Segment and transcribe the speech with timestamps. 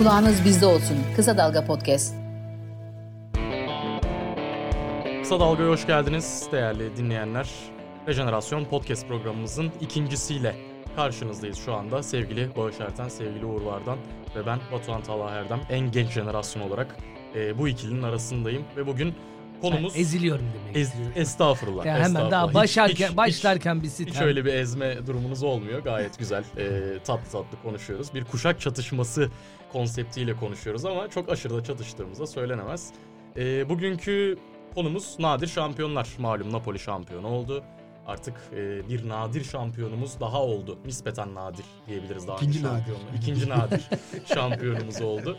[0.00, 0.96] Kulağınız bizde olsun.
[1.16, 2.14] Kısa Dalga Podcast.
[5.22, 7.48] Kısa Dalga'ya hoş geldiniz değerli dinleyenler.
[8.08, 10.54] Rejenerasyon Podcast programımızın ikincisiyle
[10.96, 12.02] karşınızdayız şu anda.
[12.02, 13.98] Sevgili Bağış Erten, sevgili Uğur Vardan
[14.36, 15.60] ve ben Batuhan Talha Erdem.
[15.70, 16.96] En genç jenerasyon olarak
[17.34, 19.14] e, bu ikilinin arasındayım ve bugün
[19.60, 19.94] konumuz...
[19.94, 21.86] Ben eziliyorum demek Ez, estağfurullah.
[21.86, 22.30] Ya hemen estağfurullah.
[22.30, 24.14] daha Hiç- başarken, hiç- başlarken bir hiç, sitem.
[24.14, 25.78] hiç öyle bir ezme durumunuz olmuyor.
[25.82, 26.44] Gayet güzel.
[26.58, 26.68] E,
[27.04, 28.14] tatlı tatlı konuşuyoruz.
[28.14, 29.30] Bir kuşak çatışması
[29.72, 32.92] konseptiyle konuşuyoruz ama çok aşırı da çatıştığımız da söylenemez.
[33.36, 34.38] E, bugünkü
[34.74, 36.08] konumuz nadir şampiyonlar.
[36.18, 37.64] Malum Napoli şampiyonu oldu.
[38.06, 40.78] Artık e, bir nadir şampiyonumuz daha oldu.
[40.84, 42.94] Nispeten nadir diyebiliriz daha İkinci önce nadir.
[43.16, 43.88] İkinci nadir
[44.34, 45.38] şampiyonumuz oldu.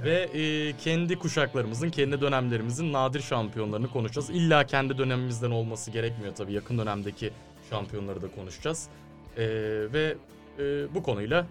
[0.00, 4.30] Ve e, kendi kuşaklarımızın, kendi dönemlerimizin nadir şampiyonlarını konuşacağız.
[4.30, 6.52] İlla kendi dönemimizden olması gerekmiyor tabii.
[6.52, 7.30] Yakın dönemdeki
[7.70, 8.88] şampiyonları da konuşacağız.
[9.36, 9.46] E,
[9.92, 10.16] ve
[10.58, 11.46] e, bu konuyla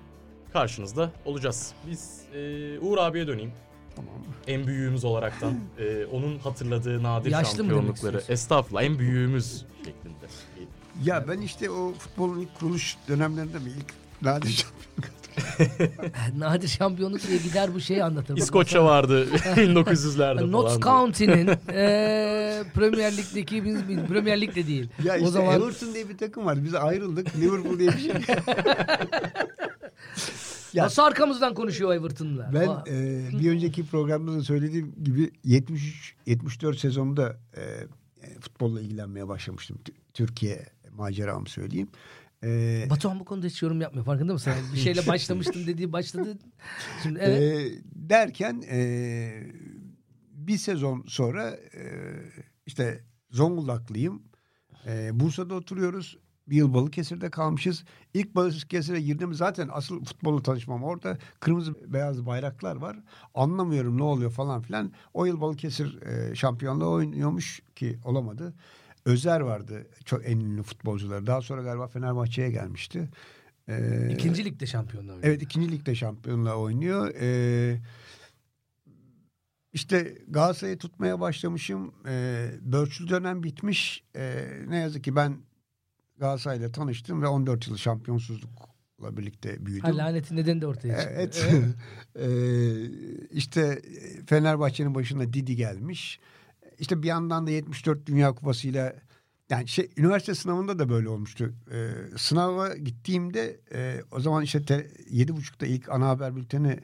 [0.53, 1.71] karşınızda olacağız.
[1.91, 3.51] Biz e, Uğur abiye döneyim.
[3.96, 4.13] Tamam.
[4.48, 8.21] En büyüğümüz olaraktan e, onun hatırladığı nadir Yaşlı şampiyonlukları.
[8.29, 10.26] Estağfurullah en büyüğümüz şeklinde.
[11.04, 15.20] Ya ben işte o futbolun ilk kuruluş dönemlerinde mi ilk nadir şampiyon
[16.37, 18.37] Nadir şampiyonluk diye gider bu şeyi anlatır.
[18.37, 20.52] İskoçya vardı 1900'lerde mesela, falan.
[20.52, 24.90] Notts County'nin eee Premier Lig'deki biz, biz Premier Lig'de değil.
[25.04, 26.63] Ya işte o zaman Everton diye bir takım var.
[26.63, 27.37] Biz ayrıldık.
[27.37, 28.12] Liverpool diye bir şey.
[30.74, 32.52] Ya- nasıl arkamızdan konuşuyor Everton'la?
[32.54, 38.82] Ben Aa, e, bir önceki programda da söylediğim gibi 73 74 sezonunda e, e, futbolla
[38.82, 39.77] ilgilenmeye başlamıştım.
[39.77, 41.90] T- Türkiye maceramı söyleyeyim.
[42.44, 44.05] E, Batuhan bu konuda hiç yorum yapmıyor.
[44.05, 44.54] Farkında mısın?
[44.74, 46.38] Bir şeyle başlamıştım dediği başladı.
[47.04, 47.42] Şimdi evet.
[47.42, 49.32] e, derken e,
[50.32, 51.84] bir sezon sonra e,
[52.66, 54.24] işte Zonguldaklıyım.
[54.88, 56.18] E, Bursa'da oturuyoruz.
[56.50, 57.84] Bir yıl Balıkesir'de kalmışız.
[58.14, 61.18] İlk Balıkesir'e girdim zaten asıl futbolla tanışmam orada.
[61.40, 62.98] Kırmızı beyaz bayraklar var.
[63.36, 64.92] Anlamıyorum ne oluyor falan filan.
[65.14, 68.54] O yıl Balıkesir e, şampiyonluğu oynuyormuş ki olamadı.
[69.06, 71.28] Özer vardı çok en ünlü futbolcuları.
[71.28, 73.09] Daha sonra galiba Fenerbahçe'ye gelmişti.
[73.68, 75.12] E, İkinci ligde şampiyonluğu.
[75.12, 75.28] oynuyor.
[75.28, 77.14] Evet ikinci ligde şampiyonluğa oynuyor.
[77.22, 77.82] Ee,
[79.74, 81.94] işte Galatasaray'ı tutmaya başlamışım.
[82.08, 82.52] Ee,
[83.09, 84.04] dönem bitmiş.
[84.16, 85.38] Ee, ne yazık ki ben
[86.19, 89.84] Galatasaray'la tanıştım ve 14 yıl şampiyonsuzlukla birlikte büyüdüm.
[89.84, 91.13] Ha, lanetin nedeni de ortaya çıktı.
[91.16, 91.47] Evet.
[92.16, 92.28] Ee,
[93.31, 93.81] işte
[94.28, 96.19] Fenerbahçe'nin başına Didi gelmiş.
[96.79, 98.96] İşte bir yandan da 74 Dünya Kupası'yla
[99.50, 101.53] yani şey üniversite sınavında da böyle olmuştu.
[101.72, 106.79] Ee, sınava gittiğimde e, o zaman işte te, 7.30'da ilk ana haber bülteni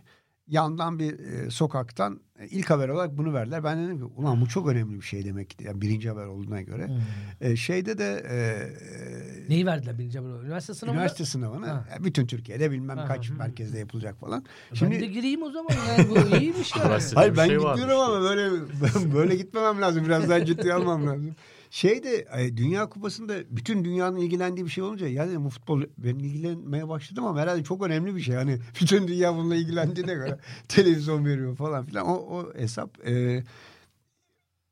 [0.47, 3.63] yandan bir e, sokaktan e, ilk haber olarak bunu verdiler.
[3.63, 5.63] Ben dedim ki ulan bu çok önemli bir şey demek ki.
[5.63, 6.87] Yani birinci haber olduğuna göre.
[6.87, 7.01] Hmm.
[7.41, 10.43] E, şeyde de e, e, Neyi verdiler birinci haber?
[10.43, 10.97] Üniversite sınavında?
[10.99, 11.85] üniversite sınavını Ha.
[11.99, 13.33] e, bütün Türkiye'de bilmem Ha, kaç hı.
[13.33, 14.45] merkezde yapılacak falan.
[14.81, 17.01] Ben de gireyim o zaman yani bu iyiymiş yani.
[17.15, 17.85] Hayır ben şey gidiyorum varmış.
[18.07, 18.51] ama böyle
[18.83, 20.05] ben böyle gitmemem lazım.
[20.05, 21.35] Biraz daha ciddiye almam lazım.
[21.75, 26.15] Şeyde e, Dünya Kupası'nda bütün dünyanın ilgilendiği bir şey olunca ya dedim bu futbol ben
[26.15, 28.35] ilgilenmeye başladım ama herhalde çok önemli bir şey.
[28.35, 32.07] Hani bütün dünya bununla ilgilendiğine göre televizyon veriyor falan filan.
[32.07, 33.43] O, o hesap e,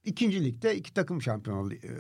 [0.04, 1.74] ikinci iki takım şampiyon oldu.
[1.74, 1.92] E,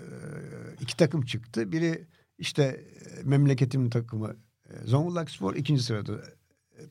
[0.82, 1.72] iki takım çıktı.
[1.72, 4.36] Biri işte e, memleketimin takımı
[4.70, 5.56] e, Zonguldak Spor.
[5.56, 6.24] ikinci sırada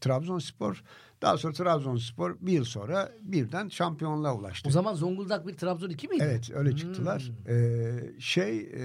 [0.00, 0.82] Trabzonspor.
[1.22, 4.68] Daha sonra Trabzonspor bir yıl sonra birden şampiyonluğa ulaştı.
[4.68, 6.22] O zaman Zonguldak bir Trabzon 2 miydi?
[6.26, 7.32] Evet öyle çıktılar.
[7.48, 8.82] Ee, şey e,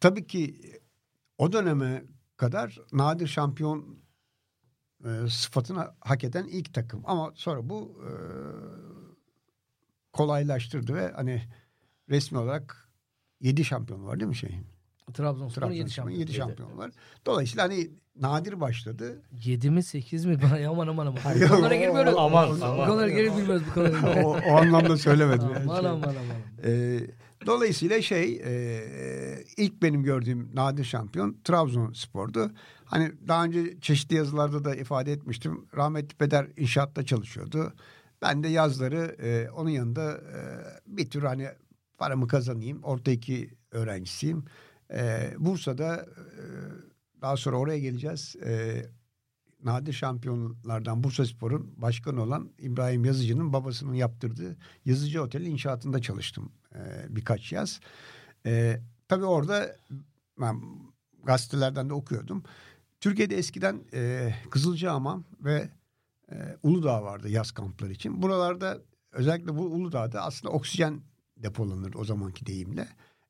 [0.00, 0.54] tabii ki
[1.38, 2.04] o döneme
[2.36, 3.98] kadar nadir şampiyon
[5.04, 7.02] e, sıfatını hak eden ilk takım.
[7.04, 8.10] Ama sonra bu e,
[10.12, 11.42] kolaylaştırdı ve hani
[12.08, 12.90] resmi olarak
[13.40, 14.66] 7 şampiyon var değil mi şeyin?
[15.14, 16.20] Trabzonspor'un 7 Trabzonspor'un şampiyon.
[16.20, 16.90] 7 şampiyon var.
[17.26, 17.90] Dolayısıyla hani
[18.20, 19.22] nadir başladı.
[19.44, 20.38] 7 mi 8 mi?
[20.42, 21.16] Bana aman aman aman.
[21.20, 22.14] Hayır, Bu konulara girmiyoruz.
[22.16, 22.88] Aman, Bu aman.
[22.88, 24.26] konulara girip bilmiyoruz bu konulara.
[24.26, 25.48] o, o anlamda söylemedim.
[25.54, 25.64] yani.
[25.70, 26.36] aman Şey- aman aman.
[26.64, 27.00] Ee,
[27.46, 28.84] dolayısıyla şey e,
[29.56, 32.50] ilk benim gördüğüm nadir şampiyon Trabzonspor'du.
[32.84, 35.66] Hani daha önce çeşitli yazılarda da ifade etmiştim.
[35.76, 37.72] Rahmetli Peder inşaatta çalışıyordu.
[38.22, 40.38] Ben de yazları e, onun yanında e,
[40.86, 41.48] bir tür hani
[41.98, 42.82] paramı kazanayım.
[42.82, 44.44] Orta iki öğrencisiyim.
[44.94, 46.42] E, Bursa'da e,
[47.22, 48.36] daha sonra oraya geleceğiz.
[48.36, 48.82] E,
[49.64, 57.52] nadir şampiyonlardan Bursaspor'un başkanı olan İbrahim Yazıcı'nın babasının yaptırdığı Yazıcı Oteli inşaatında çalıştım e, birkaç
[57.52, 57.80] yaz.
[58.46, 59.76] E, tabii orada
[60.40, 60.62] ben
[61.24, 62.42] gazetelerden de okuyordum.
[63.00, 65.68] Türkiye'de eskiden e, Kızılcahamam ve
[66.32, 68.22] e, Uludağ vardı yaz kampları için.
[68.22, 68.78] Buralarda
[69.12, 71.00] özellikle bu Uludağ'da aslında oksijen
[71.36, 72.88] depolanır o zamanki deyimle.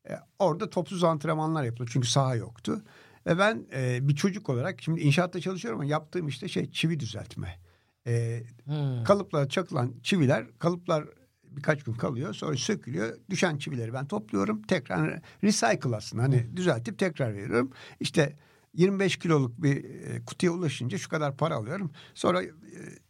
[0.08, 2.82] E, orada topsuz antrenmanlar yapılır çünkü saha yoktu.
[3.29, 7.59] Ve ben e, bir çocuk olarak şimdi inşaatta çalışıyorum ama yaptığım işte şey çivi düzeltme.
[8.07, 9.05] E, Hmm.
[9.05, 11.05] kalıplara çakılan çiviler kalıplar
[11.45, 13.17] birkaç gün kalıyor sonra sökülüyor.
[13.31, 17.71] Düşen çivileri ben topluyorum tekrar recycle aslında hani düzeltip tekrar veriyorum.
[18.01, 18.37] İşte
[18.75, 21.91] 25 kiloluk bir e, kutuya ulaşınca şu kadar para alıyorum.
[22.15, 22.51] Sonra e,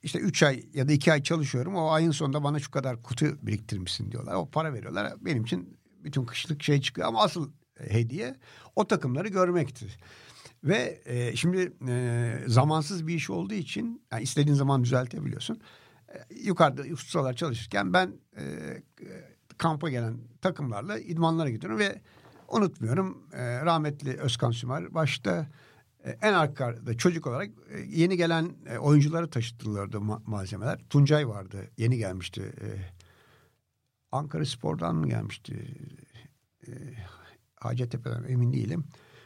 [0.03, 1.75] işte 3 ay ya da 2 ay çalışıyorum.
[1.75, 4.35] O ayın sonunda bana şu kadar kutu biriktirmişsin diyorlar.
[4.35, 5.13] O para veriyorlar.
[5.21, 7.51] Benim için bütün kışlık şey çıkıyor ama asıl
[7.89, 8.37] hediye
[8.77, 9.87] o takımları görmekti.
[10.65, 15.61] Ve e, şimdi e, zamansız bir iş olduğu için yani istediğin zaman düzeltebiliyorsun.
[16.09, 18.45] E, yukarıda ustalar çalışırken ben e,
[19.59, 22.01] kampa gelen takımlarla idmanlara gidiyorum ve
[22.49, 25.49] unutmuyorum e, rahmetli Özkan Sümer başta
[26.05, 30.79] e, en arkada çocuk olarak e, yeni gelen e, oyuncuları taşıttılardı ma- malzemeler.
[30.91, 32.53] Tuncay vardı yeni gelmişti.
[32.61, 32.67] E,
[34.13, 35.77] Ankara Spor'dan mı gelmişti?
[36.67, 36.71] E,
[37.61, 38.85] Hacettepe'den emin değilim.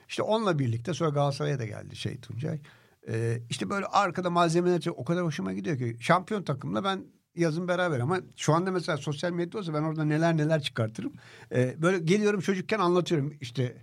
[0.09, 2.61] İşte onunla birlikte sonra Galatasaray'a da geldi şey Tuncay.
[3.09, 7.05] Ee, işte böyle arkada malzemeler o kadar hoşuma gidiyor ki şampiyon takımla ben
[7.37, 11.13] yazın beraber ama şu anda mesela sosyal medya olsa ben orada neler neler çıkartırım.
[11.53, 13.77] Ee, böyle geliyorum çocukken anlatıyorum işte.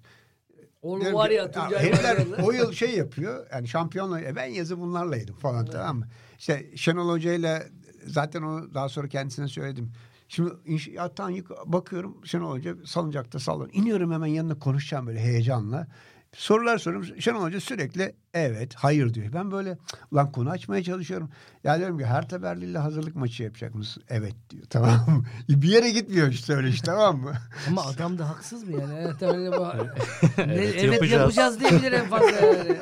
[0.82, 5.18] Oğlum var ya Tuncay herifler o yıl şey yapıyor yani şampiyonla e, ben yazı bunlarla
[5.18, 6.08] yedim falan tamam mı?
[6.40, 7.68] İşte Şenol Hoca ile
[8.06, 9.92] zaten onu daha sonra kendisine söyledim.
[10.30, 13.74] Şimdi inşaattan yık- bakıyorum Şenol Hoca salıncakta sallanıyor.
[13.74, 15.88] İniyorum hemen yanına konuşacağım böyle heyecanla.
[16.36, 17.22] Sorular soruyorum.
[17.22, 19.34] Şenol Hoca sürekli evet, hayır diyor.
[19.34, 21.30] Ben böyle "Cık, lan konu açmaya çalışıyorum.
[21.64, 24.04] Ya diyorum ki Hertha Berlin'le hazırlık maçı yapacak mısın?
[24.10, 24.64] Evet diyor.
[24.70, 25.26] Tamam mı?
[25.50, 27.34] Bir yere gitmiyor işte öyle işte tamam mı?
[27.68, 29.08] Ama adam da haksız mı yani?
[29.22, 29.92] Bu- Ne-
[30.38, 31.12] Evet, evet, yapacağız.
[31.12, 31.60] yapacağız.
[31.60, 32.68] diyebilir en fazla yani.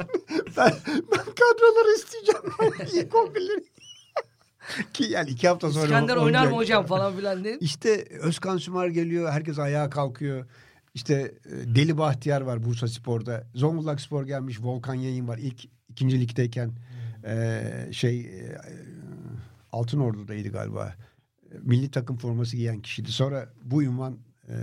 [0.57, 0.73] ben,
[1.11, 2.41] ben kadroları isteyeceğim.
[2.94, 3.63] İyi kombileri.
[4.93, 7.57] Ki yani iki hafta sonra İskender oynar mı hocam falan filan diye.
[7.57, 9.31] İşte Özkan Sümer geliyor.
[9.31, 10.45] Herkes ayağa kalkıyor.
[10.93, 13.43] İşte e, Deli Bahtiyar var Bursa Spor'da.
[13.55, 14.61] Zonguldak Spor gelmiş.
[14.61, 15.37] Volkan Yayın var.
[15.37, 16.71] İlk ikinci ligdeyken
[17.25, 17.61] e,
[17.91, 18.57] şey e,
[19.71, 20.95] Altın Ordu'daydı galiba.
[21.61, 23.11] Milli takım forması giyen kişiydi.
[23.11, 24.17] Sonra bu ünvan
[24.47, 24.55] e,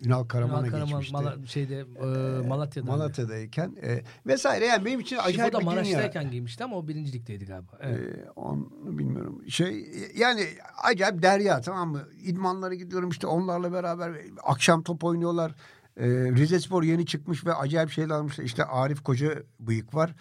[0.00, 1.14] Ünal Karaman'a Ünal Karaman, geçmişti.
[1.16, 2.86] Mala- şeyde e, Malatya'da.
[2.90, 5.74] Malatya'dayken e, vesaire yani benim için acayip Şifo'da bir dünya.
[5.74, 7.72] Maraş'tayken giymişti ama o birinci ligdeydi galiba.
[7.80, 8.18] Evet.
[8.18, 9.42] Ee, onu bilmiyorum.
[9.48, 9.86] Şey
[10.16, 10.46] yani
[10.84, 12.02] acayip derya tamam mı?
[12.22, 14.12] İdmanlara gidiyorum işte onlarla beraber
[14.42, 15.54] akşam top oynuyorlar.
[15.96, 18.44] Ee, Rize Spor yeni çıkmış ve acayip şeyler almışlar.
[18.44, 20.14] İşte Arif Koca bıyık var.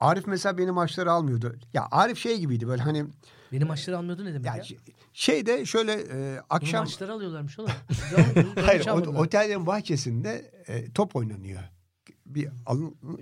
[0.00, 1.56] Arif mesela benim maçları almıyordu.
[1.72, 3.04] Ya Arif şey gibiydi böyle hani
[3.52, 4.62] Benim maçları almıyordu ne demek ya ya?
[5.12, 7.70] şeyde şöyle e, akşam maçları alıyorlarmış oğlum.
[8.64, 11.60] Hayır o, otellerin bahçesinde e, top oynanıyor.
[12.26, 12.48] Bir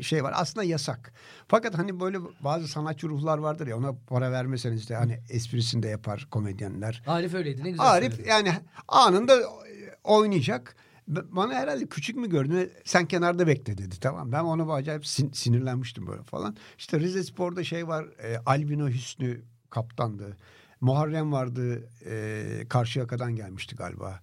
[0.01, 1.13] şey var aslında yasak.
[1.49, 5.89] Fakat hani böyle bazı sanatçı ruhlar vardır ya ona para vermeseniz de hani esprisini de
[5.89, 7.03] yapar komedyenler.
[7.07, 8.29] Arif öyleydi ne güzel Arif söyledi.
[8.29, 8.53] yani
[8.89, 9.35] anında
[10.05, 10.77] oynayacak.
[11.09, 12.73] B- Bana herhalde küçük mü gördün?
[12.85, 14.01] Sen kenarda bekle dedi.
[14.01, 14.33] Tamam.
[14.33, 16.57] Ben ona acayip sin- sinirlenmiştim böyle falan.
[16.79, 18.05] İşte Rize Spor'da şey var.
[18.05, 19.43] E, Albino Hüsnü
[19.77, 20.37] kaptandı.
[20.81, 21.89] Muharrem vardı.
[22.07, 24.21] E, Karşıyaka'dan gelmişti galiba.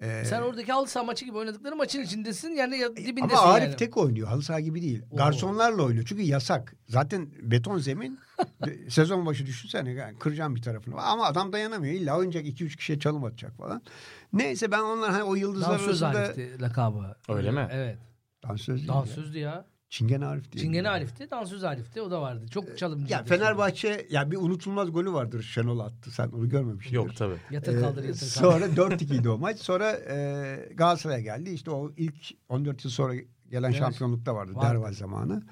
[0.00, 3.66] E, Sen oradaki halı saha maçı gibi oynadıkları maçın içindesin yani ya dibindesin ama Arif
[3.66, 3.76] yani.
[3.76, 4.28] tek oynuyor.
[4.28, 5.02] Halı saha gibi değil.
[5.10, 5.16] Oo.
[5.16, 6.04] Garsonlarla oynuyor.
[6.08, 6.74] Çünkü yasak.
[6.88, 8.18] Zaten beton zemin.
[8.88, 9.92] Sezon başı düşünsene.
[9.92, 11.00] Yani kıracağım bir tarafını.
[11.00, 11.94] Ama adam dayanamıyor.
[11.94, 12.46] İlla oynayacak.
[12.46, 13.82] iki üç kişiye çalım atacak falan.
[14.32, 16.24] Neyse ben onlar hani o yıldızlar Dansöz arasında...
[16.24, 17.16] Arif'ti lakabı.
[17.28, 17.68] Öyle mi?
[17.72, 17.98] Evet.
[18.48, 18.94] Dansöz değil ya.
[18.94, 19.64] Dansözdü ya.
[19.88, 20.64] Çingene Arif diye.
[20.64, 22.00] Çingene Arif'ti, dansöz Arif'ti.
[22.02, 22.46] O da vardı.
[22.50, 23.12] Çok çalımcıydı.
[23.12, 26.10] Ya Fenerbahçe ya bir unutulmaz golü vardır Şenol attı.
[26.10, 26.94] Sen onu görmemişsin.
[26.94, 27.34] Yok tabii.
[27.50, 28.30] Yatır Ee, kaldır yatır kaldır.
[28.32, 29.58] sonra 4-2'ydi o maç.
[29.58, 31.50] Sonra e, Galatasaray'a geldi.
[31.50, 32.14] İşte o ilk
[32.48, 33.14] 14 yıl sonra
[33.50, 33.78] gelen Evet.
[33.78, 34.54] şampiyonlukta vardı.
[34.54, 34.66] Vardı.
[34.68, 35.42] Derval zamanı.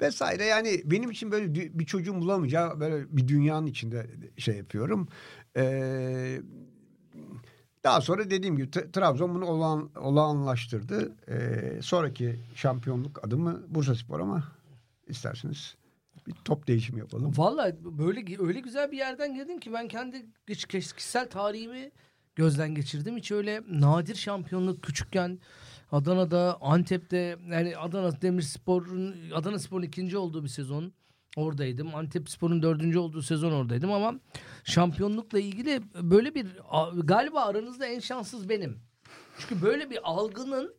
[0.00, 5.08] Vesaire yani benim için böyle bir çocuğun bulamayacağı böyle bir dünyanın içinde şey yapıyorum.
[5.56, 6.40] Ee,
[7.84, 11.12] daha sonra dediğim gibi Trabzon bunu olağan, olağanlaştırdı.
[11.28, 14.44] Ee, sonraki şampiyonluk adımı Bursa Spor ama
[15.06, 15.74] isterseniz
[16.26, 17.32] bir top değişimi yapalım.
[17.36, 21.90] Vallahi böyle öyle güzel bir yerden girdim ki ben kendi kişisel tarihimi
[22.36, 23.16] gözden geçirdim.
[23.16, 25.38] Hiç öyle nadir şampiyonluk küçükken
[25.92, 30.92] Adana'da, Antep'te yani Adana Demirspor'un Adana Spor'un ikinci olduğu bir sezon
[31.36, 31.94] oradaydım.
[31.94, 34.14] Antep Spor'un dördüncü olduğu sezon oradaydım ama
[34.64, 36.46] şampiyonlukla ilgili böyle bir
[36.94, 38.78] galiba aranızda en şanssız benim.
[39.38, 40.74] Çünkü böyle bir algının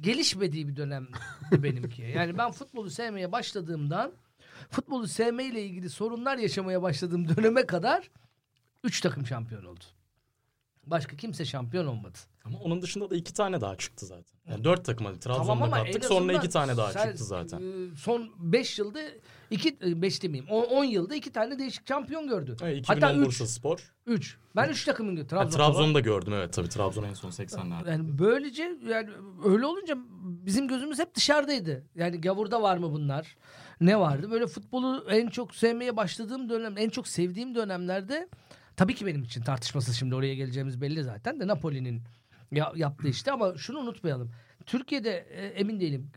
[0.00, 1.12] gelişmediği bir dönemdi
[1.52, 2.02] benimki.
[2.02, 4.12] Yani ben futbolu sevmeye başladığımdan
[4.70, 8.10] futbolu sevmeyle ilgili sorunlar yaşamaya başladığım döneme kadar
[8.84, 9.84] 3 takım şampiyon oldu.
[10.86, 12.18] Başka kimse şampiyon olmadı.
[12.44, 14.38] Ama onun dışında da iki tane daha çıktı zaten.
[14.50, 17.58] Yani dört takım hadi Trabzon'da Tamam ama kattık sonra iki tane daha sen, çıktı zaten.
[17.92, 19.00] e, Son 5 yılda
[19.50, 22.52] iki 5 demeyeyim 10 yılda iki tane değişik şampiyon gördü.
[22.52, 23.26] 2010 Hatta 3.
[23.26, 23.92] Bursa Spor.
[24.06, 24.36] 3.
[24.56, 25.28] Ben 3 takımın gördüm.
[25.28, 27.90] Trabzon Trabzon'u da gördüm evet tabii Trabzon en son 80'lerde.
[27.90, 29.08] Yani böylece yani
[29.44, 31.84] öyle olunca bizim gözümüz hep dışarıdaydı.
[31.94, 33.36] Yani gavurda var mı bunlar?
[33.80, 34.30] Ne vardı?
[34.30, 38.28] Böyle futbolu en çok sevmeye başladığım dönem, en çok sevdiğim dönemlerde
[38.76, 42.02] tabii ki benim için tartışmasız şimdi oraya geleceğimiz belli zaten de Napoli'nin
[42.52, 44.30] ya, yaptığı işte ama şunu unutmayalım.
[44.66, 46.10] Türkiye'de e, emin değilim.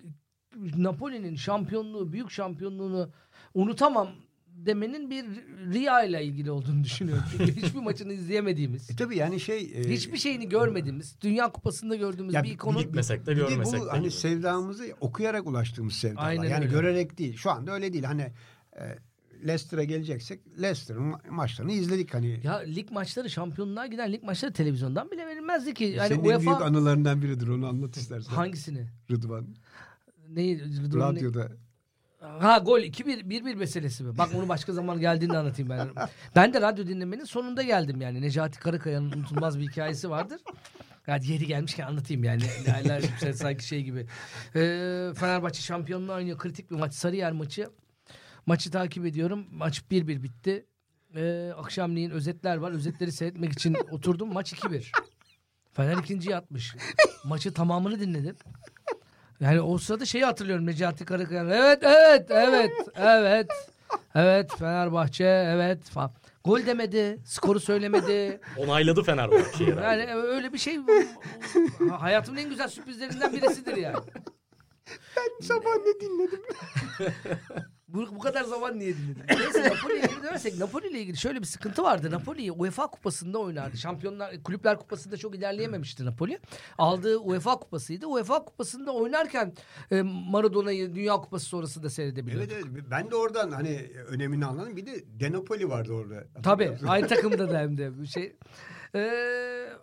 [0.77, 3.09] Napoli'nin şampiyonluğu, büyük şampiyonluğunu
[3.53, 4.09] unutamam
[4.47, 5.25] demenin bir
[5.73, 7.23] Ria ile ilgili olduğunu düşünüyorum.
[7.31, 8.91] Çünkü hiçbir maçını izleyemediğimiz.
[8.91, 9.71] E tabii yani şey...
[9.75, 12.79] e, Hiçbir şeyini görmediğimiz, Dünya Kupası'nda gördüğümüz Ya bir ikonu.
[12.79, 13.89] Gitmesek de bir de görmesek bu de.
[13.89, 14.11] hani gibi.
[14.11, 16.27] sevdamızı okuyarak ulaştığımız sevdalar.
[16.27, 16.71] Aynen yani öyle.
[16.71, 17.37] görerek değil.
[17.37, 18.03] Şu anda öyle değil.
[18.03, 18.31] Hani
[18.79, 18.97] e,
[19.41, 22.39] Leicester'a geleceksek Leicester'ın ma- maçlarını izledik hani.
[22.43, 25.83] Ya lig maçları, şampiyonluğa giden lig maçları televizyondan bile verilmezdi ki.
[25.83, 28.33] Yani Senin en büyük UEFA anılarından biridir onu anlat istersen.
[28.33, 28.87] hangisini?
[29.11, 29.47] Rıdvan.
[30.29, 30.59] Neyi?
[30.59, 31.51] Rıdvan'ın ne- Radyoda.
[32.19, 34.17] Ha gol 2-1 1-1 meselesi mi?
[34.17, 35.87] Bak onu başka zaman geldiğinde anlatayım ben.
[36.35, 38.21] Ben de radyo dinlemenin sonunda geldim yani.
[38.21, 40.41] Necati Karakaya'nın unutulmaz bir hikayesi vardır.
[41.05, 42.41] Hadi yeri gelmişken anlatayım yani.
[43.19, 43.99] Şey- sanki şey gibi.
[44.55, 46.37] Ee, Fenerbahçe şampiyonluğu oynuyor.
[46.37, 46.93] Kritik bir maç.
[46.93, 47.69] Sarıyer maçı.
[48.47, 49.45] Maçı takip ediyorum.
[49.51, 50.65] Maç 1-1 bitti.
[51.15, 52.71] Ee, akşamleyin özetler var.
[52.71, 54.33] Özetleri seyretmek için oturdum.
[54.33, 54.91] Maç 2-1.
[55.73, 56.75] Fener ikinciyi atmış.
[57.23, 58.35] Maçı tamamını dinledim.
[59.39, 61.43] Yani o sırada şeyi hatırlıyorum Necati Karakaya.
[61.43, 63.51] Evet, evet, evet, evet.
[64.15, 66.11] Evet Fenerbahçe, evet falan.
[66.43, 68.39] Gol demedi, skoru söylemedi.
[68.57, 70.01] Onayladı Fenerbahçe'yi herhalde.
[70.01, 70.79] Yani öyle bir şey
[71.99, 73.97] hayatımın en güzel sürprizlerinden birisidir yani.
[75.41, 76.41] Sabah ne dinledim?
[77.87, 79.23] Bu, bu kadar zaman niye dinledin?
[79.29, 82.11] Neyse Napoli'ye geri dönersek Napoli ile ilgili şöyle bir sıkıntı vardı.
[82.11, 83.77] Napoli UEFA kupasında oynardı.
[83.77, 86.39] Şampiyonlar Kulüpler Kupası'nda çok ilerleyememişti Napoli.
[86.77, 88.07] Aldığı UEFA kupasıydı.
[88.07, 89.53] UEFA kupasında oynarken
[89.91, 92.51] e, Maradona'yı Dünya Kupası sonrası da seyredebiliyorduk.
[92.53, 94.75] Evet, evet ben de oradan hani önemini anladım.
[94.75, 96.23] Bir de Denopoli vardı orada.
[96.43, 98.35] Tabii aynı takımda da hem de bir şey.
[98.95, 98.99] Ee,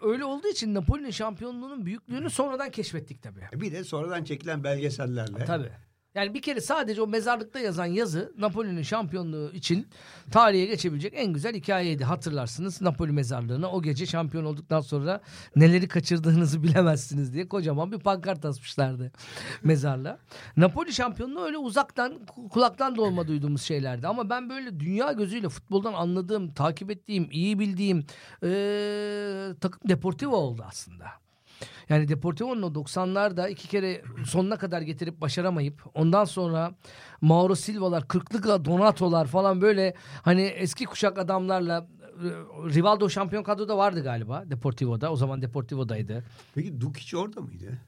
[0.02, 3.40] öyle olduğu için Napoli'nin şampiyonluğunun büyüklüğünü sonradan keşfettik tabii.
[3.61, 5.44] Bir de sonradan çekilen belgesellerle.
[5.44, 5.73] Tabii.
[6.14, 9.87] Yani bir kere sadece o mezarlıkta yazan yazı Napoli'nin şampiyonluğu için
[10.30, 12.04] tarihe geçebilecek en güzel hikayeydi.
[12.04, 15.21] Hatırlarsınız Napoli mezarlığına o gece şampiyon olduktan sonra
[15.56, 19.12] neleri kaçırdığınızı bilemezsiniz diye kocaman bir pankart asmışlardı
[19.62, 20.18] mezarla.
[20.56, 24.06] Napoli şampiyonluğu öyle uzaktan ku- kulaktan dolma duyduğumuz şeylerdi.
[24.06, 28.06] Ama ben böyle dünya gözüyle futboldan anladığım, takip ettiğim, iyi bildiğim
[28.42, 31.24] eee takım Deportivo oldu aslında.
[31.88, 36.75] Yani Deportivo'nun o 90'larda iki kere sonuna kadar getirip başaramayıp ondan sonra
[37.21, 42.26] Mauro Silva'lar, Kırklık Donato'lar falan böyle hani eski kuşak adamlarla e,
[42.75, 45.12] Rivaldo şampiyon kadroda vardı galiba Deportivo'da.
[45.12, 46.25] O zaman Deportivo'daydı.
[46.54, 47.78] Peki Dukic orada mıydı?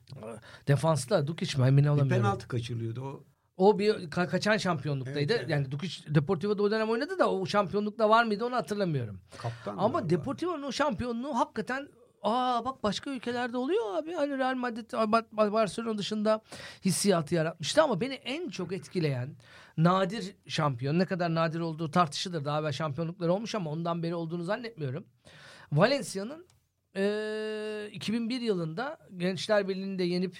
[0.68, 2.22] Defansta Dukic mi emin Bir olamıyorum.
[2.22, 3.24] penaltı kaçırılıyordu o.
[3.56, 5.18] O bir ka- kaçan şampiyonluktaydı.
[5.32, 5.50] Evet, evet.
[5.50, 9.20] Yani Dukic Deportivo'da o dönem oynadı da o şampiyonlukta var mıydı onu hatırlamıyorum.
[9.38, 10.10] Kaptan Ama.
[10.10, 11.88] Deportivo'nun o şampiyonluğu hakikaten
[12.26, 14.12] aa bak başka ülkelerde oluyor abi.
[14.12, 16.40] Hani Real Madrid, Bar- Barcelona dışında
[16.84, 19.36] hissiyatı yaratmıştı ama beni en çok etkileyen
[19.76, 20.98] nadir şampiyon.
[20.98, 22.44] Ne kadar nadir olduğu tartışılır.
[22.44, 25.04] Daha evvel şampiyonlukları olmuş ama ondan beri olduğunu zannetmiyorum.
[25.72, 26.46] Valencia'nın
[26.96, 30.38] eee, 2001 yılında Gençler Birliği'nde yenip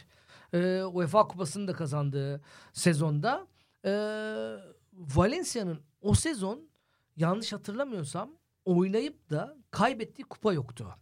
[0.52, 2.40] eee, UEFA Kupası'nı da kazandığı
[2.72, 3.46] sezonda
[3.84, 3.90] eee,
[4.92, 6.68] Valencia'nın o sezon
[7.16, 8.30] yanlış hatırlamıyorsam
[8.64, 10.94] oynayıp da kaybettiği kupa yoktu.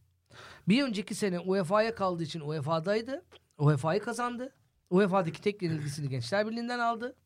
[0.69, 3.25] Bir önceki sene UEFA'ya kaldığı için UEFA'daydı.
[3.59, 4.53] UEFA'yı kazandı.
[4.91, 7.17] UEFA'daki tek yenilgisini Gençler Birliği'nden aldı.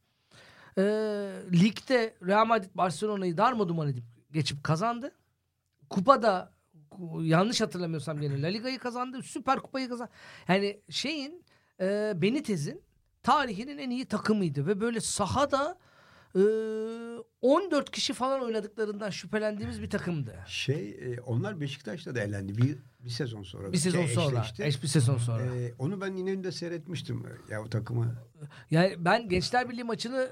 [0.78, 0.82] Ee,
[1.52, 5.12] ligde Real Madrid Barcelona'yı darmaduman edip geçip kazandı.
[5.90, 6.52] Kupada
[6.90, 9.22] ku- yanlış hatırlamıyorsam gene La Liga'yı kazandı.
[9.22, 10.10] Süper Kupayı kazandı.
[10.48, 11.44] Yani şeyin
[11.80, 12.82] e, Benitez'in
[13.22, 15.78] tarihinin en iyi takımıydı ve böyle sahada
[16.36, 16.40] e,
[17.42, 20.38] 14 kişi falan oynadıklarından şüphelendiğimiz bir takımdı.
[20.46, 23.72] Şey e, onlar Beşiktaş'ta da elendi bir, bir sezon sonra.
[23.72, 24.46] Bir sezon Şey, sonra.
[24.58, 25.56] Eş bir sezon sonra.
[25.56, 28.14] E, onu ben İnönü'nde seyretmiştim ya o takımı.
[28.70, 30.30] Yani ben Gençler Birliği maçını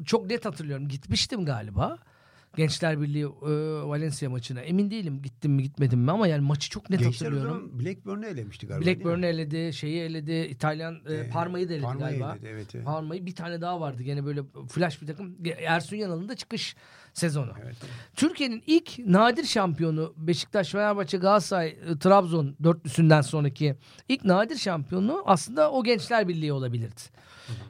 [0.00, 0.88] e, çok net hatırlıyorum.
[0.88, 1.98] Gitmiştim galiba.
[2.56, 3.28] Gençler Birliği e,
[3.88, 4.60] Valencia maçına.
[4.60, 7.80] Emin değilim gittim mi gitmedim mi ama yani maçı çok net Gençler hatırlıyorum.
[7.80, 8.86] Blackburn'u elemişti galiba.
[8.86, 12.32] Blackburn'u eledi, şeyi eledi, İtalyan e, E, Parma'yı da eledi Parma'yı galiba.
[12.36, 12.84] eledi, evet, evet.
[12.84, 15.36] Parma'yı bir tane daha vardı gene böyle flash bir takım.
[15.66, 16.76] Ersun Yanal'ın da çıkış
[17.14, 17.50] sezonu.
[17.56, 17.90] Evet, evet.
[18.16, 23.76] Türkiye'nin ilk nadir şampiyonu Beşiktaş, Fenerbahçe, Galatasaray, e, Trabzon dörtlüsünden sonraki
[24.08, 27.00] ilk nadir şampiyonu aslında o Gençler Birliği olabilirdi.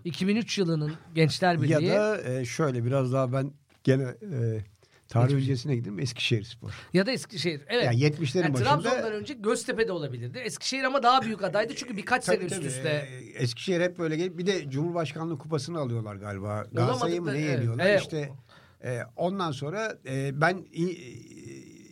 [0.05, 1.73] 2003 yılının Gençler Birliği.
[1.73, 3.53] Ya da e, şöyle biraz daha ben
[3.85, 4.65] gene e,
[5.09, 5.43] Tarih Geçmiş.
[5.45, 6.71] öncesine gidelim Eskişehir Spor.
[6.93, 7.63] Ya da Eskişehir.
[7.67, 7.85] Evet.
[7.85, 10.39] Yani 70'lerin Yani başında Trabzon'dan önce Göztepe'de olabilirdi.
[10.39, 12.89] Eskişehir ama daha büyük adaydı çünkü birkaç Tabii, sene üst üste.
[12.89, 16.67] Ee, Eskişehir hep böyle gelip bir de Cumhurbaşkanlığı kupasını alıyorlar galiba.
[16.73, 18.01] Galatasaray'ı mı ne evet, yeniyorlar evet.
[18.01, 18.33] işte.
[18.85, 20.99] e, ondan sonra e, ben i-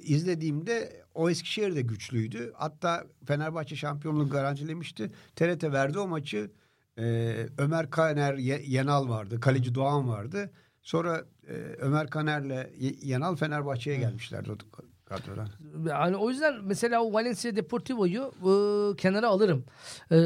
[0.04, 2.52] izlediğimde o Eskişehir de güçlüydü.
[2.56, 5.10] Hatta Fenerbahçe şampiyonluğu garantilemişti.
[5.36, 6.50] TRT verdi o maçı.
[6.98, 9.40] E, Ömer Kaner, Ye- Yenal vardı.
[9.40, 10.50] Kaleci Doğan vardı.
[10.82, 12.70] Sonra e, Ömer Kaner'le
[13.02, 14.56] Yenal Fenerbahçe'ye gelmişlerdi o
[15.04, 15.48] kadrodan.
[15.88, 18.52] Yani o yüzden mesela o Valencia Deportivo'yu e,
[18.96, 19.64] kenara alırım.
[20.10, 20.18] E,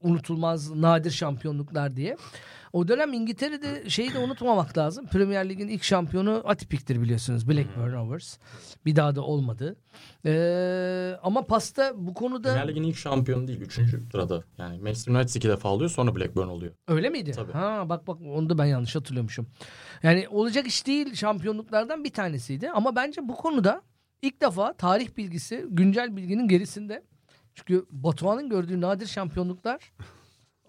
[0.00, 2.16] unutulmaz nadir şampiyonluklar diye.
[2.72, 5.06] O dönem İngiltere'de şeyi de unutmamak lazım.
[5.06, 7.48] Premier Lig'in ilk şampiyonu atipiktir biliyorsunuz.
[7.48, 8.38] Blackburn Rovers.
[8.86, 9.76] Bir daha da olmadı.
[10.26, 10.32] E,
[11.22, 13.60] ama pasta bu konuda Premier Lig'in ilk şampiyonu değil.
[13.60, 14.44] Üçüncü sırada.
[14.58, 16.72] Yani Manchester United iki defa alıyor sonra Blackburn oluyor.
[16.88, 17.32] öyle miydi?
[17.32, 17.52] Tabii.
[17.52, 19.46] Ha bak bak onu da ben yanlış hatırlıyormuşum.
[20.02, 22.70] Yani olacak iş değil şampiyonluklardan bir tanesiydi.
[22.70, 23.82] Ama bence bu konuda
[24.22, 27.02] ilk defa tarih bilgisi güncel bilginin gerisinde.
[27.54, 29.92] Çünkü Batuhan'ın gördüğü nadir şampiyonluklar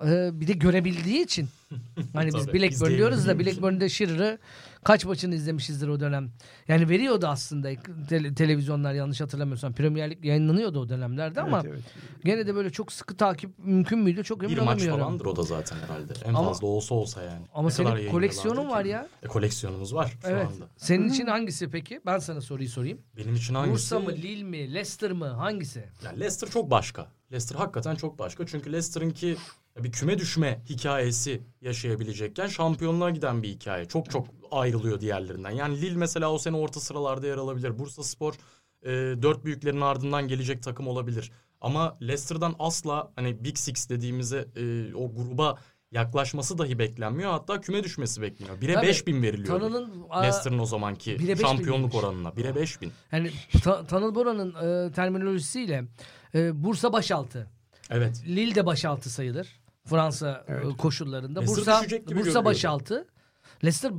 [0.06, 1.50] e, bir de görebildiği için.
[2.14, 3.40] Hani biz Blackburn diyoruz da.
[3.40, 4.38] Blackburn'da Shearer'ı
[4.84, 6.32] kaç maçını izlemişizdir o dönem.
[6.68, 9.74] Yani veriyordu aslında tele- televizyonlar yanlış hatırlamıyorsam.
[9.74, 11.84] Premier Lig yayınlanıyordu o dönemlerde ama Evet, evet.
[12.26, 14.24] gene de böyle çok sıkı takip mümkün müydü?
[14.24, 15.00] Çok emin Bir maç olamıyorum.
[15.00, 16.14] falandır o da zaten herhalde.
[16.26, 17.46] En Ama- fazla olsa olsa yani.
[17.54, 19.08] Ama Ne senin koleksiyonun var ya.
[19.24, 20.48] E, koleksiyonumuz var şu Evet.
[20.48, 20.66] anda.
[20.78, 22.02] Senin için hangisi peki?
[22.06, 22.98] Ben sana soruyu sorayım.
[23.18, 23.74] Benim için hangisi?
[23.74, 25.28] Bursa mı, Lille mi, Leicester mı?
[25.28, 25.84] Hangisi?
[26.06, 27.08] Ya Leicester çok başka.
[27.32, 28.46] Leicester hakikaten çok başka.
[28.48, 29.36] Çünkü Leicester'ınki
[29.80, 33.86] bir küme düşme hikayesi yaşayabilecekken şampiyonluğa giden bir hikaye.
[33.86, 35.52] Çok çok ayrılıyor diğerlerinden.
[35.52, 37.80] Yani Lille mesela o sene orta sıralarda yer alabilir.
[37.80, 38.34] Bursa Spor
[38.84, 38.90] e,
[39.22, 41.32] dört büyüklerin ardından gelecek takım olabilir.
[41.62, 45.58] Ama Leicester'dan asla hani Big Six dediğimize e, o gruba
[45.92, 47.32] yaklaşması dahi beklenmiyor.
[47.32, 48.58] Hatta küme düşmesi bekleniyor.
[48.58, 49.60] 1'e Tabii, 5 bin veriliyor.
[49.60, 52.30] Tanı'nın aa, Leicester'ın o zamanki bire şampiyonluk oranına.
[52.30, 52.92] 1'e 5 bin.
[53.12, 53.32] yani
[53.64, 55.84] Ta- Tanıl Bora'nın e, terminolojisiyle
[56.36, 57.48] e, Bursa başaltı.
[57.90, 58.24] Evet.
[58.28, 59.63] Lille de başaltı sayılır.
[59.86, 61.40] Fransa e, koşullarında.
[61.40, 62.46] Leicester Bursa Bursa görünüyordu.
[62.46, 63.08] başaltı.
[63.64, 63.94] Leicester e,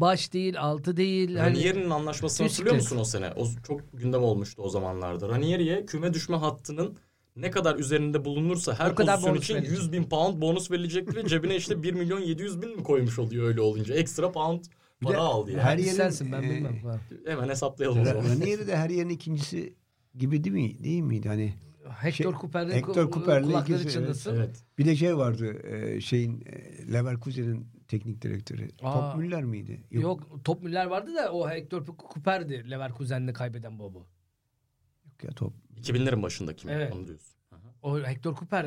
[0.00, 1.36] baş değil, altı değil.
[1.36, 3.32] Hani Ranieri'nin anlaşmasını Üst hatırlıyor musun o sene?
[3.36, 5.28] O çok gündem olmuştu o zamanlarda.
[5.28, 6.96] Ranieri'ye küme düşme hattının
[7.36, 9.78] ne kadar üzerinde bulunursa her O kadar pozisyon bonus için verecek.
[9.78, 13.46] 100 bin pound bonus verilecekti ve cebine işte 1 milyon 700 bin mi koymuş oluyor
[13.46, 13.94] öyle olunca.
[13.94, 14.64] Ekstra pound
[15.02, 15.62] para aldı yani.
[15.62, 16.80] her yerin, sensin ben e, bilmem.
[17.26, 18.24] Hemen hesaplayalım o zaman.
[18.24, 19.74] Ranieri de her yerin ikincisi
[20.18, 20.84] gibi değil mi?
[20.84, 21.54] Değil miydi hani?
[21.90, 24.36] Hector Cooper'le Hector ku- Cooper'le kulakları ikisi, çınlasın.
[24.36, 24.64] Evet.
[24.78, 28.68] Bir de şey vardı e, şeyin e, Leverkusen'in teknik direktörü.
[28.82, 28.92] Aa.
[29.12, 29.80] Top Müller miydi?
[29.90, 30.44] Yok.
[30.44, 33.98] Top Müller vardı da o Hector Cooper'di Leverkusen'le kaybeden baba.
[33.98, 35.52] Yok ya top.
[35.80, 36.72] 2000'lerin başındaki mi?
[36.72, 36.92] Evet.
[36.92, 37.34] Onu diyorsun.
[37.52, 37.74] Aha.
[37.82, 38.66] O Hector Cooper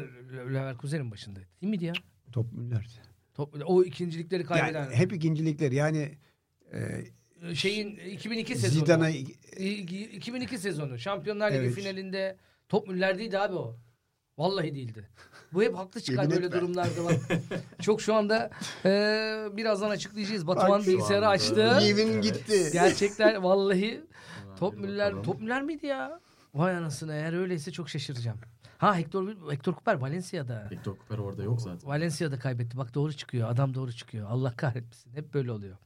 [0.53, 1.47] Leverkusen'in başındaydı.
[1.61, 1.93] Değil miydi ya?
[2.31, 2.87] Top Müller'di.
[3.33, 4.83] Top, o ikincilikleri kaybeden.
[4.83, 6.17] Yani hep ikincilikler yani
[6.73, 8.79] e, şeyin 2002 sezonu.
[8.85, 10.97] Zidane'a İ- 2002 sezonu.
[10.99, 11.73] Şampiyonlar Ligi Evet.
[11.75, 12.37] finalinde
[12.69, 13.77] top Müller'deydi abi o.
[14.37, 15.09] Vallahi değildi.
[15.53, 17.39] Bu hep haklı çıkar böyle durumlarda bak.
[17.81, 18.49] Çok şu anda
[18.85, 18.89] e,
[19.53, 20.47] birazdan açıklayacağız.
[20.47, 21.79] Batuhan bilgisayarı açtı.
[21.81, 22.69] Yemin gitti.
[22.73, 24.03] Gerçekler vallahi
[24.59, 26.19] top bir Müller top Müller miydi ya?
[26.53, 28.37] Vay anasını eğer öyleyse çok şaşıracağım.
[28.77, 30.67] Ha Hector Hector Cooper Valencia'da.
[30.71, 31.89] Victor Cooper orada yok zaten.
[31.89, 32.77] Valencia'da kaybetti.
[32.77, 33.49] Bak doğru çıkıyor.
[33.49, 34.29] Adam doğru çıkıyor.
[34.29, 35.13] Allah kahretmesin.
[35.13, 35.77] Hep böyle oluyor.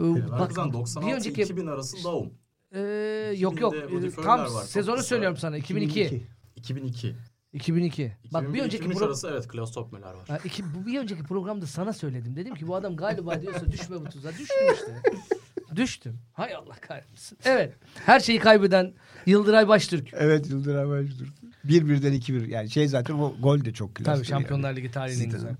[0.00, 2.30] Ee, bir 96 önceki 2000 arası Daum.
[2.72, 6.22] Ee, yok yok 2000'de Rudi Völler tam sezonu söylüyorum sana 2002.
[6.56, 7.16] 2002.
[7.52, 8.12] 2002.
[8.32, 10.28] Bak bir 2001, önceki 2003 pro- arası evet Klaus Topmüller var.
[10.28, 12.36] Ha, iki, bu bir önceki programda sana söyledim.
[12.36, 14.30] Dedim ki bu adam galiba diyorsa düşme bu tuzağa.
[14.32, 15.02] Düştüm işte.
[15.76, 16.18] Düştüm.
[16.32, 17.38] Hay Allah kahretsin.
[17.44, 17.74] Evet.
[18.06, 18.94] Her şeyi kaybeden
[19.26, 20.08] Yıldıray Baştürk.
[20.12, 21.28] Evet Yıldıray Baştürk.
[21.68, 22.48] Bir birden iki bir.
[22.48, 24.14] Yani şey zaten o gol de çok klaslı.
[24.14, 25.36] Tabii Şampiyonlar Ligi tarihinin Zidane.
[25.36, 25.56] güzel.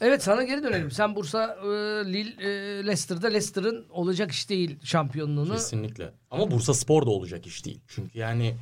[0.00, 0.90] Evet sana geri dönelim.
[0.90, 1.68] Sen Bursa, e,
[2.12, 5.52] Lille, e, Leicester'da Leicester'ın olacak iş değil şampiyonluğunu.
[5.52, 6.12] Kesinlikle.
[6.30, 7.80] Ama Bursa Spor da olacak iş değil.
[7.88, 8.54] Çünkü yani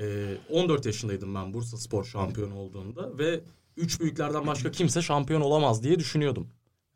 [0.00, 3.40] e, 14 yaşındaydım ben Bursa Spor şampiyonu olduğunda ve
[3.76, 6.48] üç büyüklerden başka kimse şampiyon olamaz diye düşünüyordum.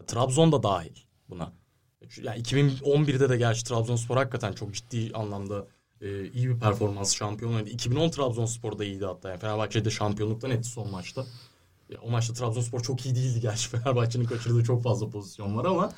[0.07, 0.97] Trabzon da dahil
[1.29, 1.53] buna.
[2.23, 5.67] Yani 2011'de de gerçi Trabzonspor hakikaten çok ciddi anlamda
[6.01, 7.71] e, iyi bir performans şampiyon oynadı.
[7.71, 9.29] 2010 Trabzonspor da iyiydi hatta.
[9.29, 11.27] Yani Fenerbahçe'de şampiyonluktan etti son maçta.
[11.91, 13.69] Ya, o maçta Trabzonspor çok iyi değildi gerçi.
[13.71, 15.93] Fenerbahçe'nin kaçırdığı çok fazla pozisyon var ama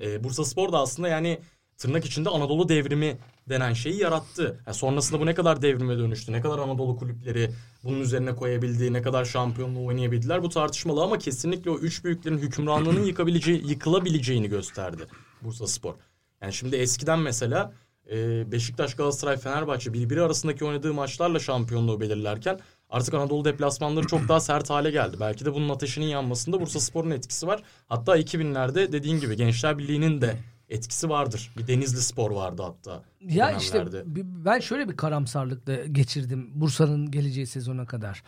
[0.00, 1.38] e, Bursa Spor da aslında yani
[1.78, 4.60] tırnak içinde Anadolu devrimi denen şeyi yarattı.
[4.66, 7.50] Yani sonrasında bu ne kadar devrime dönüştü, ne kadar Anadolu kulüpleri
[7.84, 13.04] bunun üzerine koyabildi, ne kadar şampiyonluğu oynayabildiler bu tartışmalı ama kesinlikle o üç büyüklerin hükümranlığının
[13.04, 15.06] yıkabileceği, yıkılabileceğini gösterdi
[15.42, 15.94] Bursa Spor.
[16.42, 17.72] Yani şimdi eskiden mesela
[18.10, 22.60] e, Beşiktaş, Galatasaray, Fenerbahçe birbiri arasındaki oynadığı maçlarla şampiyonluğu belirlerken
[22.90, 25.16] artık Anadolu deplasmanları çok daha sert hale geldi.
[25.20, 27.62] Belki de bunun ateşinin yanmasında Bursa Spor'un etkisi var.
[27.88, 30.36] Hatta 2000'lerde dediğin gibi Gençler Birliği'nin de
[30.68, 31.50] etkisi vardır.
[31.58, 33.02] Bir Denizli Spor vardı hatta.
[33.20, 33.86] Ya işte
[34.16, 38.22] ben şöyle bir karamsarlıkla geçirdim Bursa'nın geleceği sezona kadar.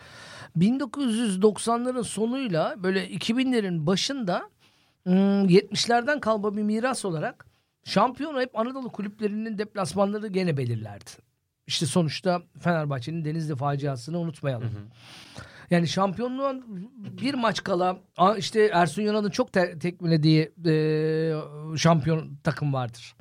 [0.57, 4.49] 1990'ların sonuyla böyle 2000'lerin başında
[5.07, 7.45] ım, 70'lerden kalma bir miras olarak
[7.85, 11.09] şampiyonu hep Anadolu kulüplerinin deplasmanları gene belirlerdi.
[11.67, 14.69] İşte sonuçta Fenerbahçe'nin Denizli faciasını unutmayalım.
[15.71, 16.65] Yani şampiyonluğun
[17.21, 17.97] bir maç kala
[18.37, 23.15] işte Ersun Yanal'ın çok te- tekmelediği e, şampiyon takım vardır.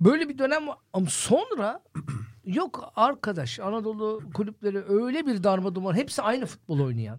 [0.00, 1.82] Böyle bir dönem ama sonra
[2.44, 7.18] yok arkadaş Anadolu kulüpleri öyle bir darma duman hepsi aynı futbol oynayan.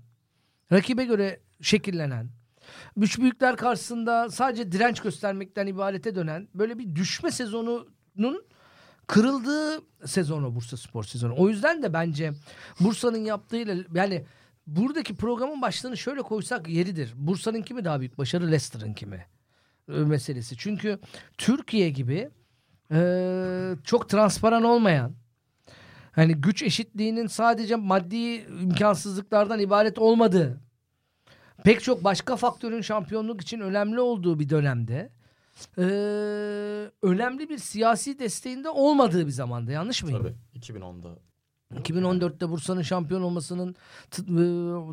[0.72, 2.30] Rakibe göre şekillenen.
[2.98, 8.46] Üç büyükler karşısında sadece direnç göstermekten ibarete dönen böyle bir düşme sezonunun
[9.08, 11.36] kırıldığı sezon o Bursa Spor sezonu.
[11.38, 12.34] O yüzden de bence
[12.80, 14.26] Bursa'nın yaptığıyla yani
[14.68, 17.14] buradaki programın başlığını şöyle koysak yeridir.
[17.16, 19.26] Bursa'nın kimi daha büyük başarı Leicester'ın kimi
[19.90, 20.58] e, meselesi.
[20.58, 21.00] Çünkü
[21.38, 22.30] Türkiye gibi
[22.92, 25.16] e, çok transparan olmayan
[26.12, 30.62] hani güç eşitliğinin sadece maddi imkansızlıklardan ibaret olmadığı
[31.64, 35.10] pek çok başka faktörün şampiyonluk için önemli olduğu bir dönemde
[35.78, 35.84] e,
[37.02, 40.20] önemli bir siyasi desteğinde olmadığı bir zamanda yanlış mıyım?
[40.20, 41.10] Tabii 2010'da.
[41.76, 43.76] 2014'te Bursa'nın şampiyon olmasının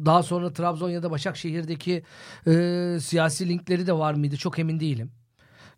[0.06, 2.02] daha sonra Trabzon ya da Başakşehir'deki
[2.46, 5.12] e, siyasi linkleri de var mıydı çok emin değilim.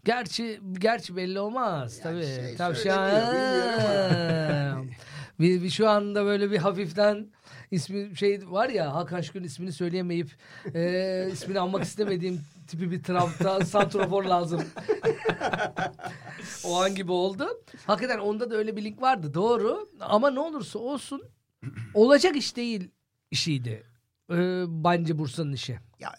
[0.05, 2.25] Gerçi gerçi belli olmaz tabii.
[2.25, 4.91] şey tabii şu söyleniyor, an bilmiyorum
[5.41, 7.27] bir, bir şu anda böyle bir hafiften
[7.75, 10.31] ismi şey var ya Hakan Şükür'ün ismini söyleyemeyip
[10.75, 14.63] e, ismini almak istemediğim tipi bir tarafta santrofor lazım.
[16.65, 17.47] o an gibi oldu.
[17.87, 19.89] Hakikaten onda da öyle bir link vardı doğru.
[20.01, 21.23] Ama ne olursa olsun
[21.95, 22.91] olacak iş değil
[23.31, 23.83] işiydi.
[24.31, 25.79] Ee, bence Bursa'nın işi.
[26.01, 26.13] Ya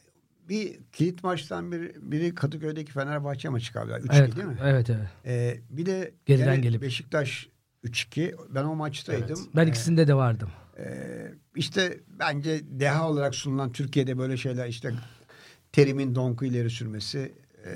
[0.50, 4.00] bir kilit maçtan biri, biri Kadıköy'deki Fenerbahçe maçı galiba.
[4.00, 4.58] 3 Evet, değil mi?
[4.64, 5.08] evet, evet.
[5.26, 6.82] Ee, bir de Geriden gelip.
[6.82, 7.50] Beşiktaş
[7.84, 8.36] 3-2.
[8.50, 9.40] Ben o maçtaydım.
[9.56, 10.50] Ben Ee, ikisinde de vardım.
[10.78, 14.92] Ee, işte bence deha olarak sunulan Türkiye'de böyle şeyler işte
[15.72, 17.34] terimin donku ileri sürmesi
[17.66, 17.70] e,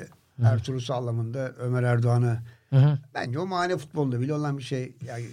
[0.46, 2.98] Ertuğrul Sağlam'ında Ömer Erdoğan'ı Hı hı.
[3.14, 4.96] bence o mahalle futbolunda bile olan bir şey.
[5.06, 5.26] Yani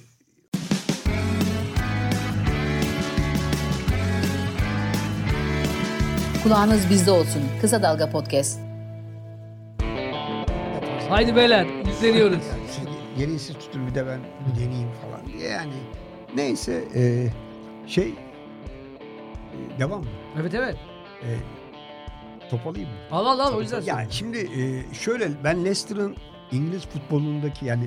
[6.43, 7.43] Kulağınız bizde olsun.
[7.61, 8.61] Kısa Dalga Podcast.
[11.09, 12.39] Haydi beyler yükleniyoruz.
[12.51, 12.83] yani işte
[13.19, 14.21] gerisi tutun bir de ben
[14.61, 15.73] deneyeyim falan diye yani
[16.35, 17.29] neyse e,
[17.87, 20.07] şey e, devam mı?
[20.41, 20.77] evet evet.
[21.23, 21.29] E,
[22.51, 22.95] top alayım mı?
[23.11, 23.83] Al al al o yüzden.
[23.83, 26.17] Yani şimdi e, şöyle ben Leicester'ın
[26.53, 27.87] İngiliz futbolundaki yani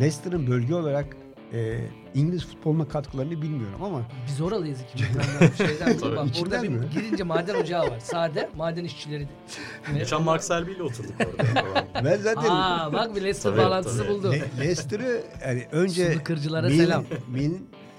[0.00, 1.16] Leicester'ın bölge olarak
[1.52, 1.78] e,
[2.14, 5.16] İngiliz futboluna katkılarını bilmiyorum ama Biz oralıyız ikimiz.
[5.58, 6.16] Şeyden, Tabii.
[6.16, 6.86] bak, orada bir mi?
[6.94, 8.00] girince maden ocağı var.
[8.00, 9.28] Sade maden işçileri.
[9.94, 11.86] Geçen Mark Selby ile oturduk orada.
[12.04, 14.08] ben zaten Aa bak bir Leicester Tabii, bağlantısı tabii.
[14.08, 14.32] buldu.
[14.32, 17.04] Le- Leicester'ı yani önce Sulu Mil- selam.
[17.32, 17.52] Mil,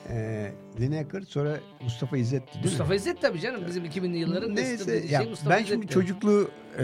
[0.10, 2.70] e, Lineker sonra Mustafa İzzet değil mi?
[2.70, 5.94] Mustafa İzzet tabii canım bizim 2000'li yılların Neyse ya şey Mustafa ben şimdi İzzet'ti.
[5.94, 6.84] çocukluğu e,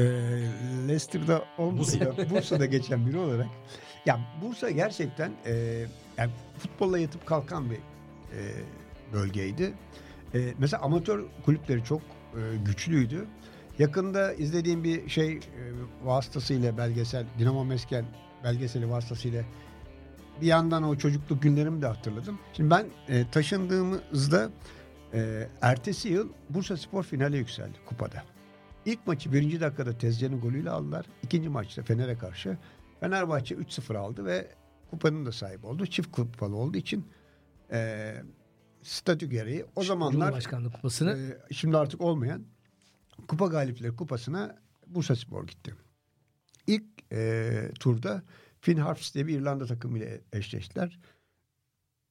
[0.88, 3.48] Leicester'da olmasa da Bursa'da geçen biri olarak
[4.06, 5.86] ya Bursa gerçekten e,
[6.18, 8.40] yani futbolla yatıp kalkan bir e,
[9.14, 9.74] bölgeydi.
[10.34, 13.28] E, mesela amatör kulüpleri çok e, güçlüydü.
[13.80, 15.40] Yakında izlediğim bir şey e,
[16.04, 18.06] vasıtasıyla belgesel Dinamo Mesken
[18.44, 19.44] belgeseli vasıtasıyla
[20.42, 22.40] bir yandan o çocukluk günlerimi de hatırladım.
[22.54, 24.50] Şimdi ben e, taşındığımızda
[25.14, 28.24] e, ertesi yıl Bursa Spor finale yükseldi kupada.
[28.86, 31.06] İlk maçı birinci dakikada Tezcan'ın golüyle aldılar.
[31.24, 32.58] İkinci maçta Fener'e karşı
[33.00, 34.48] Fenerbahçe 3-0 aldı ve
[34.90, 35.86] kupanın da sahibi oldu.
[35.86, 37.06] Çift kupalı olduğu için
[37.72, 38.14] e,
[38.82, 42.44] statü gereği o zamanlar Cumhurbaşkanlığı kupasını e, şimdi artık olmayan
[43.28, 45.76] Kupa Galipleri Kupası'na Bursa Spor gitti.
[46.68, 48.24] İlk e, turda
[48.62, 51.00] Finn Harps diye bir İrlanda takımıyla eşleştiler.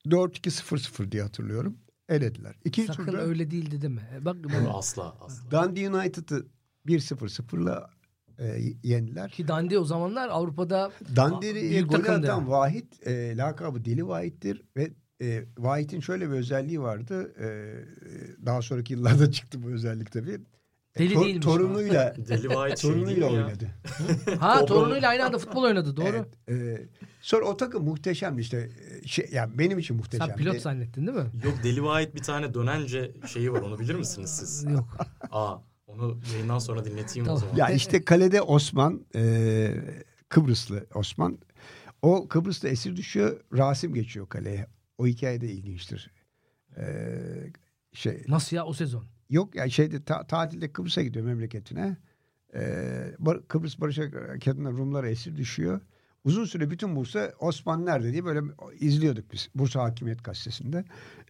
[0.07, 1.79] 4-2-0-0 diye hatırlıyorum.
[2.09, 2.55] Elediler.
[2.65, 4.09] İkinci sakın turda öyle değildi değil mi?
[4.15, 4.37] E, Bak
[4.73, 5.51] asla asla.
[5.51, 6.47] Dundee United'ı
[6.87, 7.91] 1-0-0'la
[8.39, 9.31] e, yendiler.
[9.31, 10.93] ki Dundee o zamanlar Avrupa'da
[11.89, 12.33] golü takımdı.
[12.33, 14.91] atan Vahit e, lakabı Deli Vahit'tir ve
[15.23, 17.33] e, Vahit'in şöyle bir özelliği vardı.
[17.41, 17.47] E,
[18.47, 20.41] daha sonraki yıllarda çıktı bu özellik tabii.
[20.99, 23.45] Deli to- değilmiş Torunuyla Deli White şey değil torunuyla mi ya?
[23.45, 23.67] oynadı.
[24.41, 26.07] ha torunuyla aynı anda futbol oynadı doğru.
[26.09, 26.87] Evet, e,
[27.21, 28.71] sonra o takım muhteşemdi işte.
[29.05, 30.29] E, Şey, yani benim için muhteşemdi.
[30.31, 31.27] Sen pilot zannettin değil mi?
[31.45, 34.65] Yok Deli White bir tane dönence şeyi var onu bilir misiniz siz?
[34.65, 34.97] Yok.
[35.33, 35.57] Aa
[35.87, 37.41] onu yayından sonra dinleteyim o Tamam.
[37.41, 37.57] zaman.
[37.57, 39.75] Ya işte kalede Osman, e,
[40.29, 41.39] Kıbrıslı Osman.
[42.03, 44.67] O Kıbrıs'ta esir düşüyor, Rasim geçiyor kaleye.
[44.99, 46.11] O hikaye de ilginçtir.
[46.77, 46.85] E,
[47.93, 49.05] şey Nasıl ya o sezon?
[49.31, 51.97] Yok ya şeyde ta- tatilde Kıbrıs'a gidiyor memleketine.
[52.55, 53.15] Ee,
[53.49, 55.81] Kıbrıs Barış Harekatı'nda Rumlar esir düşüyor.
[56.25, 58.41] Uzun süre bütün Bursa Osman nerede diye böyle
[58.81, 60.85] izliyorduk biz Bursa Hakimiyet Gazetesi'nde.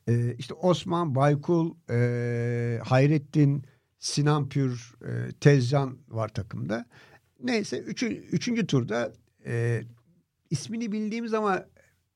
[0.09, 3.65] Ee, işte Osman, Baykul, e, Hayrettin,
[3.99, 6.87] Sinan Pür, e, Tezcan var takımda.
[7.43, 9.13] Neyse üçü, üçüncü turda
[9.47, 9.83] e,
[10.51, 11.65] ismini bildiğimiz ama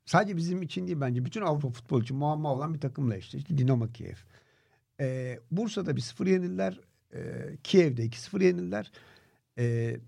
[0.04, 3.58] sadece bizim için değil bence bütün Avrupa futbolu için muamma olan bir takımla eşleşti.
[3.58, 4.16] Dinamo Kiev.
[5.02, 6.80] E, Bursa'da bir sıfır yenildiler.
[7.14, 7.20] E,
[7.64, 8.92] Kiev'de 2-0 yenildiler.
[9.58, 9.98] E, e,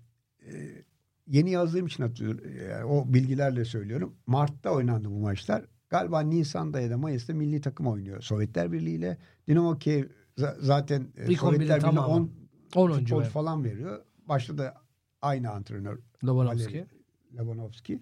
[1.27, 2.41] yeni yazdığım için hatırlıyorum.
[2.69, 4.15] Yani o bilgilerle söylüyorum.
[4.27, 5.65] Mart'ta oynandı bu maçlar.
[5.89, 8.21] Galiba Nisan'da ya da Mayıs'ta milli takım oynuyor.
[8.21, 10.05] Sovyetler Birliği ile Dinamo Kiev
[10.37, 12.13] za- zaten e, İlk 11'in Sovyetler Birliği tamamı.
[12.13, 12.31] 10
[12.75, 14.01] 10 oyuncu futbol falan veriyor.
[14.27, 14.81] Başta da
[15.21, 16.73] aynı antrenör Lobanovski.
[16.73, 16.85] Valeri
[17.33, 18.01] Labanovski.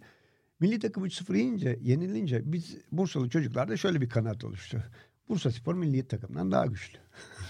[0.60, 4.84] Milli takım 3-0 yiyince, yenilince biz Bursalı çocuklarda şöyle bir kanaat oluştu.
[5.29, 6.99] Bursa Spor milli takımdan daha güçlü.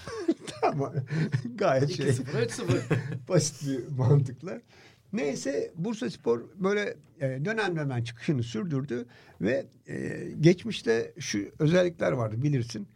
[0.62, 0.94] tamam.
[1.56, 2.98] Gayet şey 2-0, 3-0.
[3.30, 4.62] basit bir mantıkla.
[5.14, 9.06] Neyse Bursa Spor böyle e, dönem dönem çıkışını sürdürdü
[9.42, 12.88] ve e, geçmişte şu özellikler vardı bilirsin.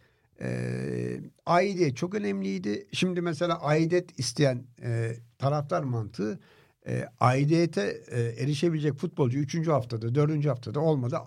[0.42, 2.88] E, aidiyet çok önemliydi.
[2.92, 6.40] Şimdi mesela aidet isteyen e, taraftar mantığı
[6.88, 9.68] e, aidiyete e, erişebilecek futbolcu 3.
[9.68, 10.46] haftada 4.
[10.46, 11.18] haftada olmadı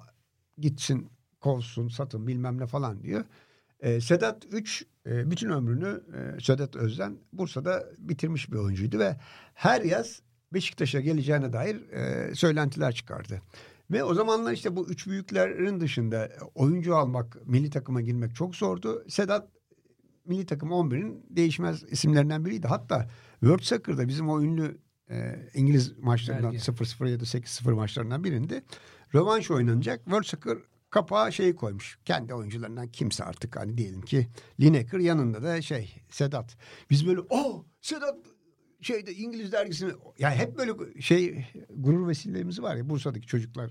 [0.59, 1.11] gitsin
[1.41, 3.25] kovsun satın bilmem ne falan diyor.
[3.81, 9.17] E, Sedat 3 e, bütün ömrünü e, Sedat Özden Bursa'da bitirmiş bir oyuncuydu ve
[9.55, 10.23] her yaz
[10.53, 13.43] Beşiktaş'a geleceğine dair e, söylentiler çıkardı.
[13.91, 19.05] Ve o zamanlar işte bu üç büyüklerin dışında oyuncu almak, milli takıma girmek çok zordu.
[19.09, 19.49] Sedat
[20.27, 22.67] milli takım 11'in değişmez isimlerinden biriydi.
[22.67, 23.09] Hatta
[23.41, 24.79] World Soccer'da bizim o ünlü
[25.11, 26.65] e, İngiliz maçlarından Belge.
[26.65, 28.63] 0-0 ya da 8-0 maçlarından birinde
[29.15, 29.99] rövanş oynanacak.
[30.05, 30.59] World Soccer
[30.91, 31.99] kapağa şeyi koymuş.
[32.05, 34.29] Kendi oyuncularından kimse artık hani diyelim ki
[34.61, 36.57] Lineker yanında da şey Sedat.
[36.91, 38.17] Biz böyle oh Sedat
[38.81, 43.71] şeyde İngiliz dergisini yani hep böyle şey gurur vesilemiz var ya Bursa'daki çocuklar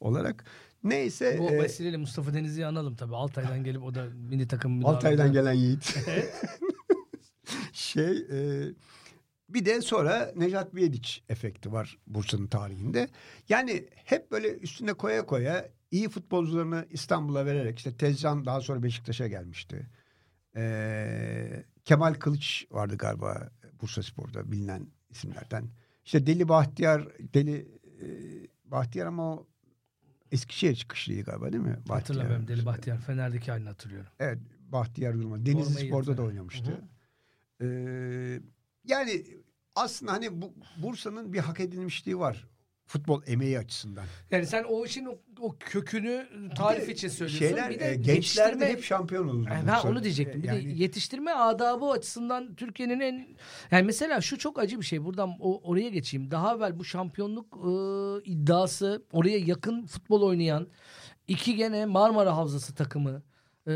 [0.00, 0.44] olarak.
[0.84, 3.16] Neyse Bu e, vesileyle Mustafa Denizli'yi analım tabii.
[3.16, 5.96] Altay'dan gelip o da milli takım Altay'dan gelen Yiğit.
[7.72, 8.68] şey e,
[9.48, 13.08] bir de sonra Nejat Biyediç efekti var Bursa'nın tarihinde.
[13.48, 19.28] Yani hep böyle üstüne koya koya iyi futbolcularını İstanbul'a vererek işte Tezcan daha sonra Beşiktaş'a
[19.28, 19.86] gelmişti.
[20.56, 25.68] E, Kemal Kılıç vardı galiba Bursa Spor'da bilinen isimlerden.
[26.04, 27.56] İşte Deli Bahtiyar, Deli
[28.02, 28.06] e,
[28.64, 29.46] Bahtiyar ama o
[30.32, 31.76] Eskişehir çıkışlıydı galiba değil mi?
[31.76, 31.98] Bahtiyar.
[31.98, 32.98] Hatırlamıyorum Deli Bahtiyar.
[33.00, 34.10] Fener'deki halini hatırlıyorum.
[34.18, 34.38] Evet
[34.72, 35.46] Bahtiyar Yılmaz.
[35.46, 36.70] Denizli Formayı Spor'da da oynamıştı.
[36.70, 36.80] Hı
[37.60, 38.40] Ee,
[38.84, 39.24] yani
[39.76, 42.48] aslında hani bu Bursa'nın bir hak edilmişliği var.
[42.86, 44.04] Futbol emeği açısından.
[44.30, 47.46] Yani sen o işin o, o kökünü tarif için söylüyorsun.
[47.46, 49.48] Şeyler, bir de e, gençlerde yetiştirme- hep şampiyon olur.
[49.48, 50.42] Yani ben onu diyecektim.
[50.42, 53.36] Bir Yani de yetiştirme adabı açısından Türkiye'nin en
[53.70, 55.04] yani mesela şu çok acı bir şey.
[55.04, 56.30] Buradan o, oraya geçeyim.
[56.30, 60.68] Daha evvel bu şampiyonluk e, iddiası oraya yakın futbol oynayan
[61.28, 63.22] iki gene Marmara Havzası takımı
[63.66, 63.72] e,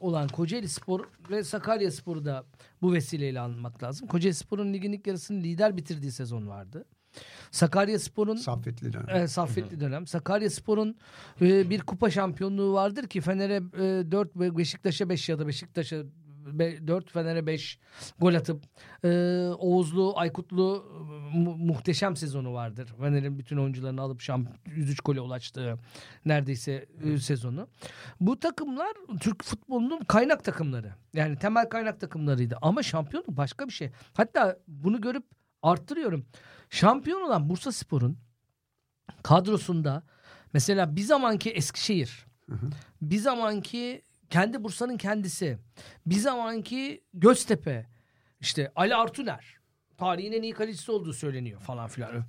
[0.00, 2.44] olan Kocaeli Spor ve Sakarya Spor'u da
[2.82, 4.08] bu vesileyle anmak lazım.
[4.08, 6.84] Kocaeli Spor'un ligin ilk yarısını lider bitirdiği sezon vardı.
[7.50, 9.06] Sakarya Spor'un Saffetli dönem.
[9.08, 10.06] Evet, saffetli dönem.
[10.06, 10.96] Sakarya Spor'un
[11.40, 15.96] e, bir kupa şampiyonluğu vardır ki Fener'e e, 4 ve Beşiktaş'a 5 ya da Beşiktaş'a
[16.86, 17.78] 4 Fener'e 5
[18.18, 18.62] gol atıp
[19.04, 19.08] e,
[19.58, 20.84] Oğuzlu, Aykutlu
[21.34, 22.94] e, mu- muhteşem sezonu vardır.
[23.00, 25.78] Fener'in bütün oyuncularını alıp şamp 103 gole ulaştığı
[26.24, 27.68] neredeyse e, sezonu.
[28.20, 30.94] Bu takımlar Türk futbolunun kaynak takımları.
[31.14, 32.58] Yani temel kaynak takımlarıydı.
[32.62, 33.90] Ama şampiyonluk başka bir şey.
[34.14, 35.24] Hatta bunu görüp
[35.62, 36.26] arttırıyorum.
[36.70, 38.18] Şampiyon olan Bursa Spor'un
[39.22, 40.02] kadrosunda
[40.52, 42.26] mesela bir zamanki Eskişehir,
[43.02, 45.58] bir zamanki kendi Bursa'nın kendisi,
[46.06, 47.86] bir zamanki Göztepe,
[48.40, 49.56] işte Ali Artuner,
[49.98, 52.24] tarihin en iyi kalecisi olduğu söyleniyor falan filan.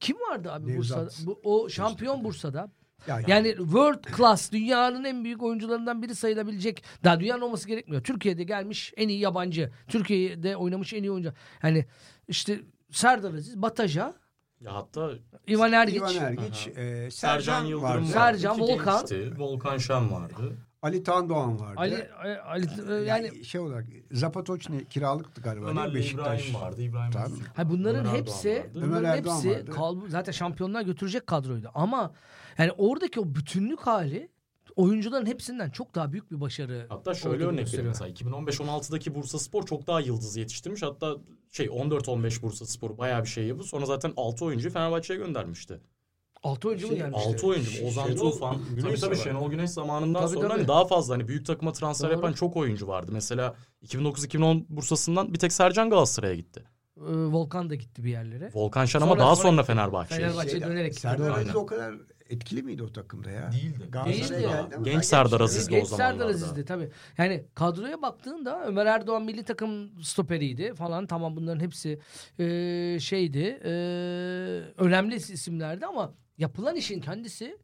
[0.00, 1.04] Kim vardı abi Nevzat.
[1.06, 1.26] Bursa'da?
[1.26, 2.70] Bu, o şampiyon Bursa'da.
[3.06, 6.84] Ya- Yani world class dünyanın en büyük oyuncularından biri sayılabilecek.
[7.04, 8.02] Daha dünyanın olması gerekmiyor.
[8.02, 9.72] Türkiye'de gelmiş en iyi yabancı.
[9.88, 11.32] Türkiye'de oynamış en iyi oyuncu.
[11.62, 11.86] Yani
[12.28, 14.14] işte Serdar Aziz, Bataja,
[14.60, 15.10] Ya hatta
[15.46, 15.96] İvan Ergiç.
[15.96, 17.98] İvan Ergiç, e, Sercan Sercan Yıldırım vardı.
[18.02, 18.06] vardı.
[18.12, 18.98] Sercan, Volkan.
[19.00, 19.32] gençti.
[19.38, 20.56] Volkan Şen vardı.
[20.82, 21.74] Ali Tan Doğan vardı.
[21.80, 22.08] Ali,
[22.48, 25.66] Ali, yani, yani şey olarak Zapatoçni kiralıktı galiba.
[25.66, 26.48] Ömer'le Beşiktaş.
[26.48, 26.82] İbrahim vardı.
[26.82, 27.32] İbrahim Tabii.
[27.32, 28.72] Öztürk Ha bunların Ömer hepsi Erdoğan vardı.
[28.74, 29.70] bunların Ömer Erdoğan hepsi vardı.
[29.70, 31.70] kal- zaten şampiyonlar götürecek kadroydu.
[31.74, 32.12] Ama
[32.58, 34.28] yani oradaki o bütünlük hali
[34.76, 36.86] oyuncuların hepsinden çok daha büyük bir başarı.
[36.88, 40.82] Hatta şöyle örnek vereyim mesela 2015-16'daki Bursa Spor çok daha yıldız yetiştirmiş.
[40.82, 41.16] Hatta
[41.50, 45.80] şey 14-15 Bursa Spor bayağı bir şey yapıp sonra zaten 6 oyuncu Fenerbahçe'ye göndermişti.
[46.42, 47.28] Altı oyuncu mu Şey, gelmişti?
[47.28, 47.86] 6 oyuncu.
[47.86, 48.56] Ozan Şenol Tufan.
[48.76, 49.16] Güneş Tabii tabii.
[49.24, 50.58] Şenol Güneş zamanından Tabii, sonra tabii.
[50.58, 52.16] hani daha fazla hani büyük takıma transfer Doğru.
[52.16, 53.10] yapan çok oyuncu vardı.
[53.14, 56.64] Mesela 2009-2010 Bursa'sından bir tek Sercan Galatasaray'a gitti.
[56.96, 58.50] Ee, Volkan da gitti bir yerlere.
[58.54, 59.62] Volkan Şen ama Sonra- daha sonra sonra.
[59.62, 60.20] Fenerbahçe'ye.
[60.20, 61.30] Fenerbahçe Şeyde, dönerek gitti, Serdar.
[61.38, 61.94] Aziz o kadar
[62.30, 63.52] etkili miydi o takımda ya?
[63.52, 63.88] Değildi.
[64.06, 64.28] Değildi.
[64.28, 65.40] geldi ama Genç Serdar genç.
[65.40, 66.30] Aziz de o Genç Serdar zamanlarda.
[66.30, 66.90] Aziz'di tabii.
[67.18, 71.06] Yani kadroya baktığında Ömer Erdoğan milli takım stoperiydi falan.
[71.06, 71.98] Tamam bunların hepsi
[72.38, 72.44] e,
[73.00, 73.60] şeydi.
[73.64, 73.70] e,
[74.78, 77.58] önemli isimlerdi ama yapılan işin kendisi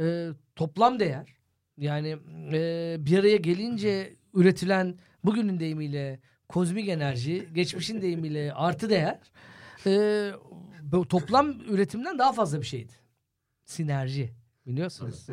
[0.00, 1.36] e, toplam değer.
[1.78, 2.16] Yani
[2.52, 9.20] e, bir araya gelince üretilen bugünün deyimiyle kozmik enerji, geçmişin deyimiyle artı değer
[9.86, 10.30] e,
[10.82, 12.92] bu toplam üretimden daha fazla bir şeydi.
[13.64, 14.34] Sinerji.
[14.66, 15.26] Biliyorsunuz.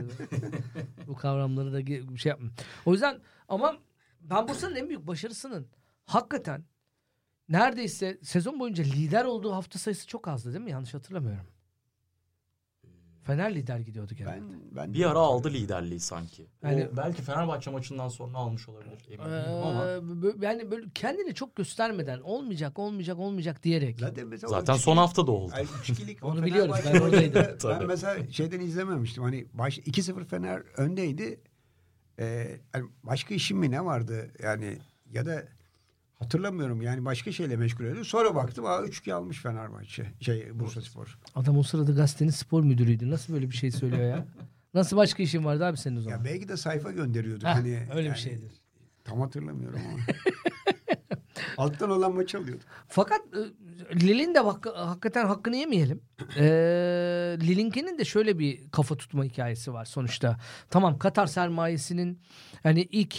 [1.07, 2.53] bu kavramları da ge- şey yapmayın.
[2.85, 3.77] O yüzden ama
[4.21, 5.67] ben Bursa'nın en büyük başarısının
[6.05, 6.65] hakikaten
[7.49, 10.71] neredeyse sezon boyunca lider olduğu hafta sayısı çok azdı değil mi?
[10.71, 11.45] Yanlış hatırlamıyorum.
[13.23, 14.41] Fener lider gidiyordu genelde.
[14.41, 16.47] Ben, ben Bir ara aldı liderliği sanki.
[16.63, 18.99] Yani- o belki Fenerbahçe maçından sonra almış olabilir.
[19.10, 19.86] Emin ama.
[19.86, 23.99] Ee, bö- yani böyle kendini çok göstermeden olmayacak olmayacak olmayacak diyerek.
[23.99, 25.51] Zaten, mesela Zaten son hafta da oldu.
[25.55, 27.45] Ay, üçkilik, o Onu biliyoruz, ben oradaydım.
[27.69, 29.23] Ben mesela şeyden izlememiştim.
[29.23, 31.39] Hani baş, 2-0 Fener öndeydi.
[32.19, 34.31] Ee, hani başka işim mi ne vardı?
[34.43, 34.77] Yani
[35.12, 35.43] ya da
[36.21, 36.81] hatırlamıyorum.
[36.81, 38.05] Yani başka şeyle meşgul ediyordu.
[38.05, 40.05] Sonra baktım aa 3-2 almış Fenerbahçe.
[40.21, 41.17] Şey Bursa Spor.
[41.36, 43.10] Adam o sırada gazetenin spor müdürüydü.
[43.10, 44.25] Nasıl böyle bir şey söylüyor ya?
[44.73, 46.17] Nasıl başka işin vardı abi senin o zaman?
[46.17, 47.43] Ya belki de sayfa gönderiyorduk.
[47.47, 48.51] Heh, hani öyle yani bir şeydir.
[49.03, 49.97] Tam hatırlamıyorum ama.
[51.57, 52.63] Alttan olan maç alıyorduk.
[52.88, 56.01] Fakat e, Lil'in de hak- hakikaten hakkını yemeyelim.
[56.38, 56.43] E,
[57.41, 60.38] Lil'inkinin de şöyle bir kafa tutma hikayesi var sonuçta.
[60.69, 62.19] Tamam Katar sermayesinin
[62.63, 63.15] yani ilk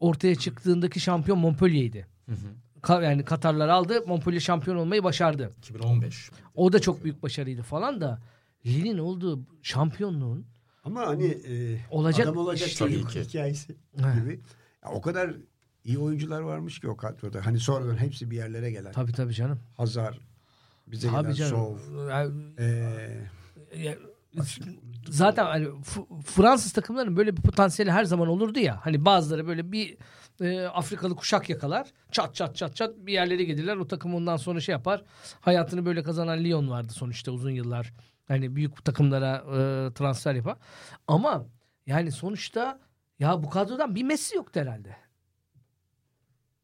[0.00, 2.06] ortaya çıktığındaki şampiyon Montpellier'ydi.
[2.28, 2.46] Hı hı.
[2.82, 5.52] Ka- yani Katarlar aldı Montpellier şampiyon olmayı başardı.
[5.58, 6.30] 2015.
[6.54, 8.20] O da çok büyük başarıydı falan da
[8.66, 10.46] Lille'in olduğu şampiyonluğun
[10.84, 13.04] Ama hani e, Olacak adam olacak ki.
[13.24, 14.20] hikayesi He.
[14.20, 14.40] gibi.
[14.84, 15.34] Ya, o kadar
[15.84, 17.46] iyi oyuncular varmış ki o kadroda.
[17.46, 18.92] Hani sonradan hepsi bir yerlere gelen.
[18.92, 19.60] tabii tabii canım.
[19.76, 20.18] Hazar,
[20.86, 21.50] bize Tabii gelen canım.
[21.50, 22.08] Sov.
[22.10, 22.64] Yani, E,
[23.76, 23.96] ya-
[25.08, 28.80] zaten hani F- Fransız takımların böyle bir potansiyeli her zaman olurdu ya.
[28.86, 29.96] Hani bazıları böyle bir
[30.40, 31.88] e, Afrikalı kuşak yakalar.
[32.12, 33.76] Çat çat çat çat bir yerlere gelirler.
[33.76, 35.02] O takım ondan sonra şey yapar.
[35.40, 37.92] Hayatını böyle kazanan Lyon vardı sonuçta uzun yıllar.
[38.28, 40.56] Hani büyük takımlara e, transfer yapar.
[41.08, 41.46] Ama
[41.86, 42.80] yani sonuçta
[43.18, 44.96] ya bu kadrodan bir Messi yoktu herhalde.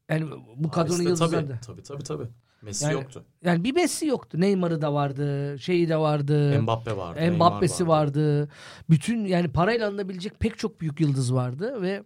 [0.09, 1.59] Yani bu kadronun Paris'te yıldızlarında.
[1.65, 2.27] Tabii tabii tabii.
[2.61, 3.25] Messi Yani- yoktu.
[3.43, 4.41] Yani bir Messi yoktu.
[4.41, 5.59] Neymar'ı da vardı.
[5.59, 6.61] Şeyi de vardı.
[6.61, 7.31] Mbappe vardı.
[7.31, 8.49] Mbappe'si vardı.
[8.89, 12.03] Bütün yani parayla alınabilecek pek çok büyük yıldız vardı ve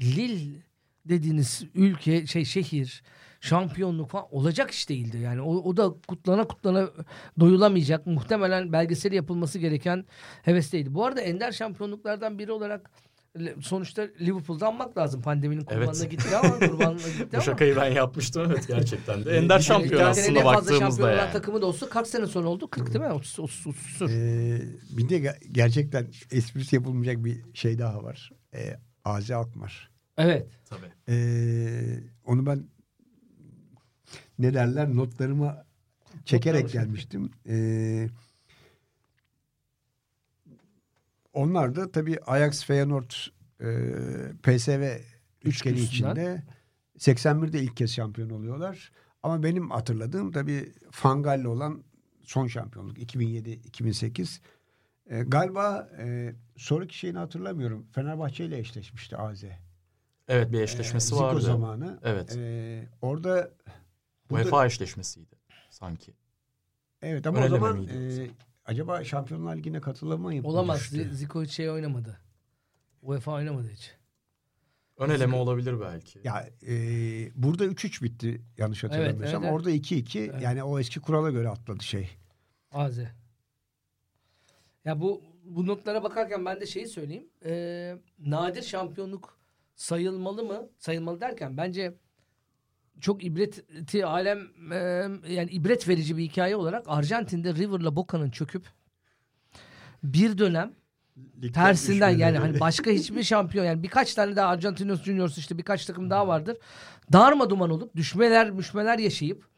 [0.00, 0.65] Lille
[1.08, 3.02] dediğiniz ülke şey şehir
[3.40, 5.18] şampiyonluk falan olacak iş değildi.
[5.18, 6.90] Yani o, o da kutlana kutlana
[7.40, 10.04] doyulamayacak muhtemelen belgeseli yapılması gereken
[10.42, 10.94] hevesteydi.
[10.94, 12.90] Bu arada ender şampiyonluklardan biri olarak
[13.60, 15.22] sonuçta Liverpool'da anmak lazım.
[15.22, 16.10] Pandeminin kurbanına Evet.
[16.10, 17.42] gitti ama kurbanına gitti Bu ama.
[17.42, 19.36] şakayı ben yapmıştım evet gerçekten de.
[19.36, 21.32] Ender şampiyon Yani aslında baktığımızda şampiyon yani.
[21.32, 22.70] takımı da olsa kaç sene sonra oldu?
[22.70, 23.12] 40 değil mi?
[23.12, 24.10] 30, 30, 30 küsur.
[24.10, 28.30] e, bir de ge- gerçekten esprisi yapılmayacak bir şey daha var.
[28.54, 29.90] E, Azi Alkmaar.
[30.18, 30.46] Evet.
[30.64, 30.92] Tabii.
[31.08, 31.16] E,
[32.24, 32.64] onu ben
[34.38, 35.64] ne derler notlarıma
[36.24, 37.30] çekerek gelmiştim.
[37.48, 38.08] E,
[41.32, 43.10] onlar da tabii Ajax, Feyenoord,
[43.60, 43.68] e,
[44.42, 44.98] PSV
[45.44, 46.42] üçgeni içinde
[46.98, 48.92] 81'de ilk kez şampiyon oluyorlar.
[49.22, 51.84] Ama benim hatırladığım tabii Fangal'le olan
[52.22, 54.40] son şampiyonluk 2007-2008.
[55.06, 57.86] E, galiba e, sonraki şeyini hatırlamıyorum.
[57.92, 59.44] Fenerbahçe ile eşleşmişti AZ.
[60.28, 61.40] Evet bir eşleşmesi Zico vardı.
[61.40, 61.98] zamanı.
[62.02, 62.36] Evet.
[62.36, 63.50] E, orada
[64.30, 65.36] UEFA eşleşmesiydi
[65.70, 66.12] sanki.
[67.02, 68.30] evet ama Ön o zaman e,
[68.64, 70.78] acaba Şampiyonlar Ligi'ne katılamayıp mı Olamaz.
[70.80, 71.10] düştü?
[71.12, 72.20] Zico hiç şey oynamadı.
[73.02, 73.94] UEFA oynamadı hiç.
[74.98, 76.20] Ön eleme olabilir belki.
[76.24, 76.72] Ya e,
[77.42, 79.42] burada 3-3 bitti yanlış hatırlamıyorsam.
[79.42, 79.52] evet, evet.
[79.52, 80.42] Orada 2-2 Evet.
[80.42, 82.10] yani o eski kurala göre atladı şey.
[82.70, 82.98] Az.
[84.84, 87.28] Ya bu bu notlara bakarken ben de şeyi söyleyeyim.
[87.44, 89.35] Ee, nadir şampiyonluk
[89.76, 90.68] sayılmalı mı?
[90.78, 91.94] Sayılmalı derken bence
[93.00, 94.76] çok ibreti alem e,
[95.28, 98.66] yani ibret verici bir hikaye olarak Arjantin'de River'la Boca'nın çöküp
[100.02, 100.72] bir dönem
[101.54, 106.10] tersinden yani hani başka hiçbir şampiyon yani birkaç tane daha Argentinos Juniors işte birkaç takım
[106.10, 106.56] daha vardır.
[107.12, 109.48] Darma duman olup düşmeler müşmeler yaşayıp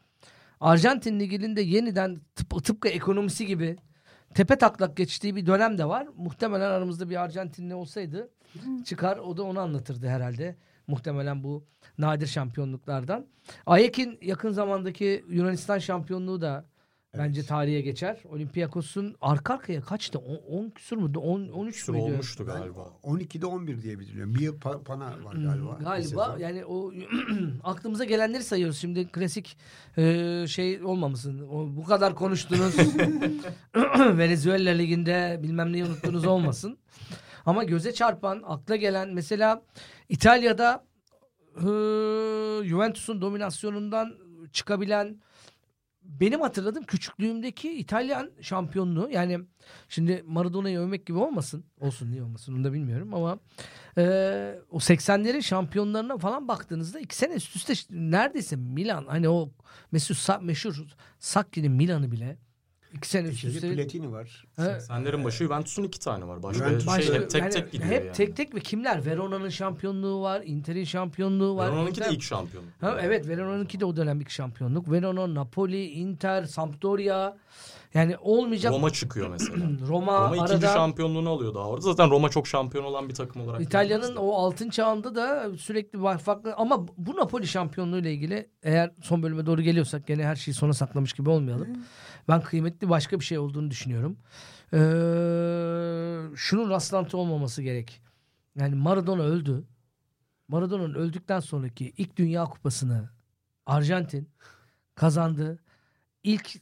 [0.59, 3.77] Arjantin liginde yeniden tıp, tıpkı ekonomisi gibi
[4.33, 6.07] tepe taklak geçtiği bir dönem de var.
[6.17, 8.29] Muhtemelen aramızda bir Arjantinli olsaydı
[8.85, 10.55] çıkar o da onu anlatırdı herhalde.
[10.87, 11.65] Muhtemelen bu
[11.97, 13.25] nadir şampiyonluklardan.
[13.65, 16.65] Ayek'in yakın zamandaki Yunanistan şampiyonluğu da
[17.17, 18.17] Bence tarihe geçer.
[18.29, 20.19] Olympiakos'un arka arkaya kaçtı?
[20.19, 21.19] 10 küsur muydu?
[21.19, 22.03] 10 13 Küsur müydü?
[22.05, 22.87] olmuştu galiba.
[23.03, 24.35] 12'de 11 diye biliyorum.
[24.35, 25.77] Bir yıl pa- pana var galiba.
[25.77, 26.37] Hmm, Galiba sezon.
[26.39, 26.91] yani o
[27.63, 28.77] aklımıza gelenleri sayıyoruz.
[28.77, 29.57] Şimdi klasik
[29.97, 31.47] e, şey olmamasın.
[31.49, 32.75] O, bu kadar konuştunuz.
[34.17, 36.77] Venezuela liginde bilmem neyi unuttunuz olmasın.
[37.45, 39.61] Ama göze çarpan, akla gelen mesela
[40.09, 40.85] İtalya'da
[41.57, 41.63] e,
[42.67, 44.13] Juventus'un dominasyonundan
[44.53, 45.21] çıkabilen
[46.03, 49.39] benim hatırladığım küçüklüğümdeki İtalyan şampiyonluğu yani
[49.89, 51.63] şimdi Maradona'yı övmek gibi olmasın.
[51.79, 53.39] Olsun niye olmasın onu da bilmiyorum ama
[53.97, 54.03] e,
[54.71, 59.51] o 80'lerin şampiyonlarına falan baktığınızda iki sene üst üste neredeyse Milan hani o
[59.91, 60.85] meşhur, meşhur
[61.19, 62.37] Sakki'nin Milan'ı bile
[62.93, 64.45] iki sene üst üste Platini var.
[64.55, 66.43] Ha, Senlerin başı Juventus'un iki tane var.
[66.43, 68.13] Başka Juventus- şey başka- hep tek yani tek gidiyor hep yani.
[68.15, 69.05] tek tek ve kimler?
[69.05, 71.67] Verona'nın şampiyonluğu var, Inter'in şampiyonluğu var.
[71.71, 72.63] Verona'nınki de ilk şampiyon.
[72.81, 74.91] Ha, evet Verona'nınki de o dönem ilk şampiyonluk.
[74.91, 77.37] Verona, Napoli, Inter, Sampdoria.
[77.93, 79.65] Yani olmayacak Roma çıkıyor mesela.
[79.87, 81.81] Roma, Roma ikinci arada şampiyonluğunu alıyor daha orada.
[81.81, 83.61] Zaten Roma çok şampiyon olan bir takım olarak.
[83.61, 88.91] İtalya'nın o altın çağında da sürekli var farklı ama bu Napoli şampiyonluğu ile ilgili eğer
[89.01, 91.67] son bölüme doğru geliyorsak gene her şeyi sona saklamış gibi olmayalım.
[92.27, 94.17] Ben kıymetli başka bir şey olduğunu düşünüyorum.
[94.73, 94.77] Ee,
[96.35, 98.01] şunun rastlantı olmaması gerek.
[98.55, 99.63] Yani Maradona öldü.
[100.47, 103.09] Maradona'nın öldükten sonraki ilk Dünya Kupası'nı
[103.65, 104.29] Arjantin
[104.95, 105.59] kazandı.
[106.23, 106.55] İlk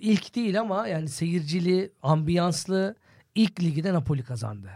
[0.00, 2.94] ilk değil ama yani seyircili, ambiyanslı
[3.34, 4.70] ilk ligi de Napoli kazandı.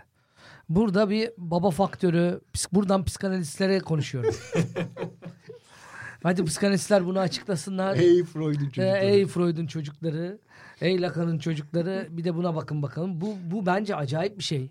[0.68, 2.40] Burada bir baba faktörü,
[2.72, 4.34] buradan psikanalistlere konuşuyorum.
[6.22, 7.98] Hadi psikanalistler bunu açıklasınlar.
[7.98, 8.98] Hey Freud'un Ee, çocukları.
[8.98, 10.38] Ey Freud'un çocukları,
[10.80, 13.20] ey Lacan'ın çocukları bir de buna bakın bakalım.
[13.20, 14.70] Bu, bu bence acayip bir şey.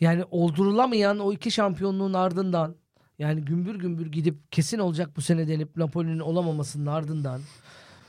[0.00, 2.74] Yani oldurulamayan o iki şampiyonluğun ardından
[3.18, 7.40] yani gümbür gümbür gidip kesin olacak bu sene denip Napoli'nin olamamasının ardından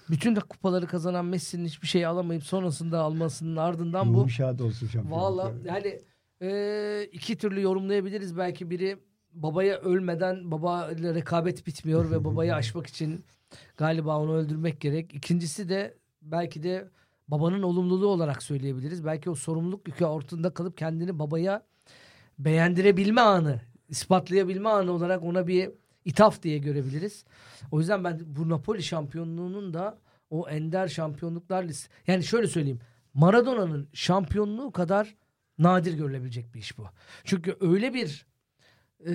[0.10, 4.88] bütün de kupaları kazanan Messi'nin hiçbir şey alamayıp sonrasında almasının ardından bu Ruhum şad olsun
[4.88, 5.22] şampiyonluklar.
[5.22, 6.00] Valla yani
[6.42, 8.98] e, iki türlü yorumlayabiliriz belki biri
[9.34, 13.26] babaya ölmeden baba ile rekabet bitmiyor ve babayı aşmak için
[13.78, 15.14] galiba onu öldürmek gerek.
[15.14, 16.90] İkincisi de belki de
[17.28, 19.06] babanın olumluluğu olarak söyleyebiliriz.
[19.06, 21.64] Belki o sorumluluk yükü altında kalıp kendini babaya
[22.40, 25.72] beğendirebilme anı, ispatlayabilme anı olarak ona bir
[26.06, 27.26] ithaf diye görebiliriz.
[27.72, 29.98] O yüzden ben bu Napoli şampiyonluğunun da
[30.30, 32.80] o ender şampiyonluklar list yani şöyle söyleyeyim.
[33.14, 35.16] Maradona'nın şampiyonluğu kadar
[35.58, 36.88] nadir görülebilecek bir iş bu.
[37.24, 38.26] Çünkü öyle bir
[39.06, 39.12] e,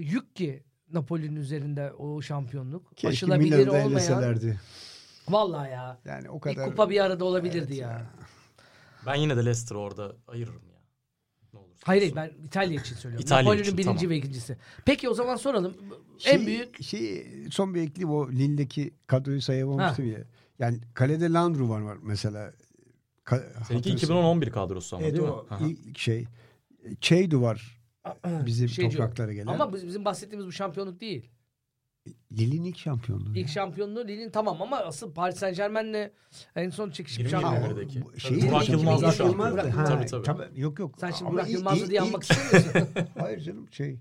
[0.00, 0.62] yük ki
[0.92, 2.90] Napoli'nin üzerinde o şampiyonluk.
[2.96, 3.90] Keşke Aşılabilir Milan'da olmayan.
[3.92, 4.60] eleselerdi.
[5.28, 5.98] Vallahi ya.
[6.04, 6.64] Yani o İlk kadar.
[6.66, 8.06] kupa bir arada olabilirdi Evet ya.
[9.06, 10.69] Ben yine de Leicester'ı orada ayırırım ya.
[11.84, 13.24] Hayır ben İtalya için söylüyorum.
[13.24, 14.10] İtalya Napoli'nin için, birinci tamam.
[14.10, 14.56] ve ikincisi.
[14.84, 15.74] Peki o zaman soralım.
[16.18, 20.18] Şey- en büyük Şey, son bir ekleyeyim o Lille'deki kadroyu sayamamıştım ya.
[20.58, 22.52] Yani kalede Landru var, var mesela.
[23.26, 23.90] Ka- Seninki hatırlasın.
[23.96, 25.32] 2011 kadrosu ama Evet değil mi?
[25.32, 25.66] o Aha.
[25.66, 26.24] ilk şey.
[27.00, 27.80] Çeydu var
[28.46, 29.00] bizim Şeyci o.
[29.00, 29.46] topraklara gelen.
[29.46, 31.30] ama biz- bizim bahsettiğimiz bu şampiyonluk değil.
[32.32, 33.36] Lille'in ilk şampiyonluğu.
[33.36, 36.10] İlk şampiyonluğu Lille'in tamam ama asıl Paris Saint Germain'le
[36.56, 37.62] en son çekişip 20 şampiyon.
[37.64, 38.02] yirmi birdeki.
[38.04, 39.52] bu- Tabii, şey- Burak Burak Yılmaz'dı Yılmaz- şampiyon.
[39.52, 40.22] Burak- Ha, Tabii tabii.
[40.22, 40.60] tabii.
[40.60, 40.94] Yok yok.
[41.00, 42.88] Sen şimdi Ama Burak i- diye anmak istemiyorsun.
[43.18, 43.98] Hayır canım şey.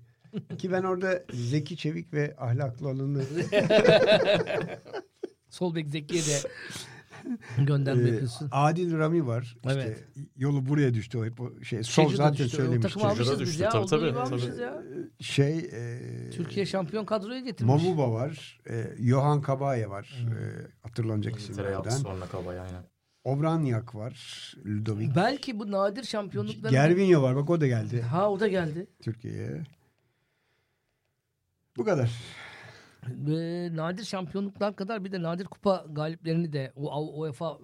[0.57, 3.23] Ki ben orada zeki, çevik ve ahlaklı olanı
[5.49, 6.39] Sol bek Zeki'ye de
[7.57, 8.21] gönderme Ee.
[8.51, 9.55] Adil Rami var.
[9.67, 10.03] İşte Evet.
[10.37, 11.83] yolu buraya düştü o hep o şey.
[11.83, 12.63] Çecu da zaten düştü.
[12.63, 13.39] O söylemişti.
[13.39, 13.63] düştü.
[13.63, 13.69] ya.
[13.69, 14.61] Tabii, tabii, tabii.
[14.61, 14.83] ya.
[15.19, 17.83] Şey e, Türkiye şampiyon kadroya getirmiş.
[17.83, 18.61] Mamuba var.
[18.69, 20.23] E, Johan Kabaya var.
[20.23, 20.33] Hmm.
[20.33, 21.89] E, hatırlanacak isimlerden.
[21.89, 22.83] sonra kabaya aynen.
[23.23, 24.53] Obranyak var.
[24.65, 25.09] Ludovic.
[25.15, 26.71] Belki bu nadir şampiyonlukların...
[26.71, 27.35] Gervinho var.
[27.35, 28.87] Bak o da geldi Ha o da geldi.
[29.01, 29.63] Türkiye'ye.
[31.77, 32.11] Bu kadar.
[33.17, 37.57] Ve nadir şampiyonluklar kadar bir de nadir kupa galiplerini de o UEFA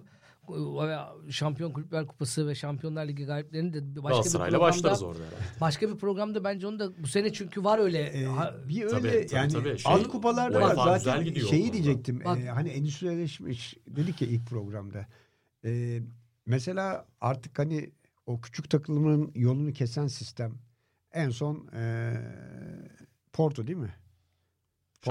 [0.48, 5.36] veya Şampiyon Kulüpler Kupası ve Şampiyonlar Ligi galiplerini de başka bir programda başlarız orada herhalde.
[5.60, 8.28] başka bir programda bence onu da bu sene çünkü var öyle Ee,
[8.68, 9.78] bir öyle Tabii, tabii, yani tabii.
[9.78, 14.28] Şey, alt kupalarda var UEFA güzel zaten şeyi diyecektim Bak- e, hani endüstrileşmiş dedik ya
[14.28, 15.06] ilk programda
[15.64, 16.00] E,
[16.46, 17.90] mesela artık hani
[18.26, 20.54] o küçük takımların yolunu kesen sistem
[21.12, 22.12] en son e,
[23.32, 23.94] Porto değil mi?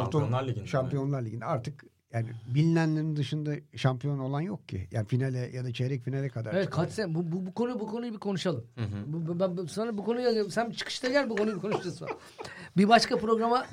[0.02, 0.68] Şampiyonlar Ligi'nde.
[0.68, 4.88] Şampiyonlar Ligi'nde artık yani bilinenlerin dışında şampiyon olan yok ki.
[4.92, 6.54] Yani finale ya da çeyrek finale kadar.
[6.54, 8.66] Evet kaç sene bu, bu, bu konu bu konuyu bir konuşalım.
[8.76, 9.14] Hı hı.
[9.14, 11.96] Bu, bu- ben, ben- sana bu konuyu sen çıkışta gel bu konuyu konuşacağız.
[11.98, 12.12] sonra.
[12.78, 13.66] bir başka programa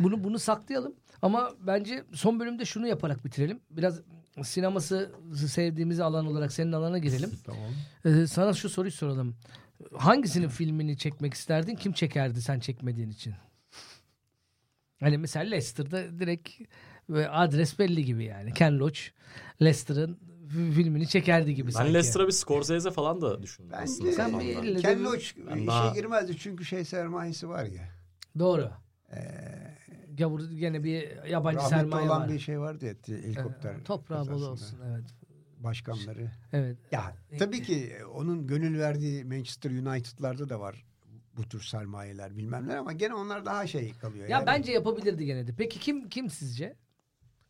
[0.00, 0.94] bunu bunu saklayalım.
[1.22, 3.60] Ama bence son bölümde şunu yaparak bitirelim.
[3.70, 4.00] Biraz
[4.42, 7.30] sineması sevdiğimiz alan olarak senin alana girelim.
[7.44, 7.60] Tamam.
[8.04, 9.34] Ee, sana şu soruyu soralım.
[9.96, 11.74] Hangisinin filmini çekmek isterdin?
[11.74, 13.34] Kim çekerdi sen çekmediğin için?
[15.00, 16.50] Hani mesela Leicester'da direkt
[17.10, 18.52] ve adres belli gibi yani.
[18.52, 19.00] Ken Loach
[19.62, 21.86] Leicester'ın filmini çekerdi gibi sanki.
[21.88, 24.12] Ben Leicester'a bir Scorsese falan da düşündüm Bence aslında.
[24.12, 24.62] Sen zamanında.
[24.62, 27.88] bir ç- Ben işe daha- girmezdi çünkü şey sermayesi var ya.
[28.38, 28.70] Doğru.
[29.12, 29.20] Ee,
[30.18, 32.28] Gavur gene bir yabancı rahmetli sermaye olan var.
[32.32, 33.74] bir şey vardı ya helikopter.
[33.74, 35.04] Evet, Toprağı bol olsun evet.
[35.58, 36.30] Başkanları.
[36.52, 36.76] Evet.
[36.92, 40.84] Ya tabii ki onun gönül verdiği Manchester United'larda da var
[41.36, 44.28] bu tür sermayeler bilmem ne ama gene onlar daha şey kalıyor.
[44.28, 44.46] Ya yani.
[44.46, 45.54] bence yapabilirdi gene de.
[45.58, 46.76] Peki kim kim sizce?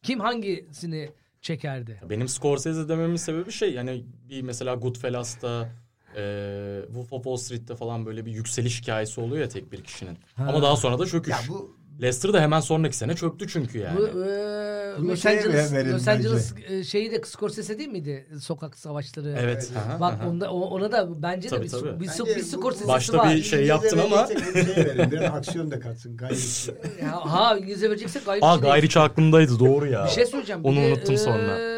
[0.03, 1.11] Kim hangisini
[1.41, 2.01] çekerdi?
[2.11, 5.68] Benim Scorsese dememin sebebi şey yani bir mesela Goodfellas'ta
[6.16, 10.18] e, Wolf of Wall Street'te falan böyle bir yükseliş hikayesi oluyor ya tek bir kişinin.
[10.35, 10.45] Ha.
[10.49, 11.33] Ama daha sonra da çöküş.
[11.33, 13.99] ya bu Leicester da hemen sonraki sene çöktü çünkü yani.
[13.99, 18.27] Bu e, Bunu Los şeye Angeles, Los Angeles e, şeyi de Scorsese değil miydi?
[18.41, 19.29] Sokak savaşları.
[19.31, 19.41] evet.
[19.43, 19.73] Evet.
[19.77, 20.29] aha, Bak aha.
[20.29, 22.01] onda ona da bence Tabii, de bir, tabii.
[22.01, 23.35] bir, Bence bir Scorsese'si Başta var.
[23.37, 25.11] bir şey yaptın ama- bir şey verin.
[25.11, 26.17] Biraz aksiyon da katsın.
[26.17, 26.71] Gayet.
[27.03, 28.73] Ya, ha İngilizce vereceksek gayri Aa değil.
[28.73, 30.05] Gayriçi aklımdaydı doğru ya.
[30.05, 30.65] Bir şey söyleyeceğim.
[30.65, 31.59] Onu Bir unuttum sonra.
[31.59, 31.71] e,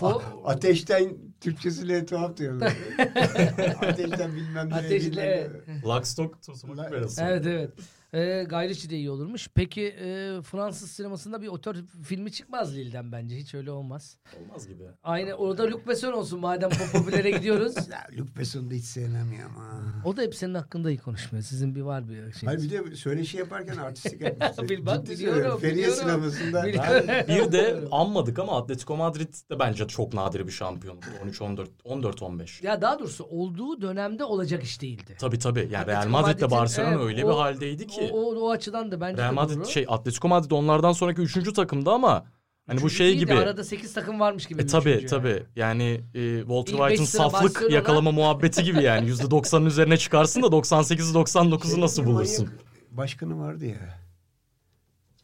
[0.00, 2.72] fo- Ateşten Türkçesiyle tuhaf diyorlar.
[3.82, 4.74] Ateşten bilmem ne.
[4.74, 5.68] Ateşle, bilmem evet.
[5.68, 5.82] ne.
[5.82, 7.18] Lock, Stock, Two Smoking Barrels.
[7.18, 7.70] Evet
[8.12, 8.40] evet.
[8.44, 9.48] Ee, Gayriçi de iyi olurmuş.
[9.54, 13.36] Peki e, Fransız sinemasında bir otör filmi çıkmaz Lille'den bence.
[13.36, 14.16] Hiç öyle olmaz.
[14.40, 14.82] Olmaz gibi.
[15.02, 17.74] Aynı orada Luc Besson olsun madem pop- popülere gidiyoruz.
[17.90, 19.80] Ya Luc Besson'u da hiç sevmem ya ama.
[20.04, 21.44] O da hep senin hakkında iyi konuşmuyor.
[21.44, 22.46] Sizin bir var bir şey.
[22.46, 24.62] Hayır bir de söyleşi yaparken artistik yapmıştı.
[24.68, 25.58] Bil- bak, Ciddi biliyorum.
[25.60, 26.62] Feriye sinemasında.
[26.66, 27.06] Biliyorum.
[27.28, 30.98] Bir de anmadık ama Atletico Madrid de bence çok nadir bir şampiyon.
[31.24, 32.66] 13-14, 14-15.
[32.66, 35.16] Ya daha doğrusu olduğu dönemde olacak iş değildi.
[35.20, 35.68] Tabii tabii.
[35.72, 37.99] Yani Real Madrid'le Madrid'in, Barcelona evet, öyle o- bir haldeydi ki.
[38.12, 39.66] O, o, o açıdan da bence Real Madrid doğru.
[39.66, 42.24] şey Atletico Madrid onlardan sonraki üçüncü takımdı ama
[42.66, 43.34] hani bu Üçüncü şey değil de gibi.
[43.34, 44.62] Arada 8 takım varmış gibi.
[44.62, 49.96] E tabi tabi yani e, Walter White'ın saflık Barcelona- yakalama muhabbeti gibi yani %90'ın üzerine
[49.96, 52.46] çıkarsın da 98'i 99'u Şey, nasıl bulursun?
[52.46, 53.98] manyak Başkanı vardı ya.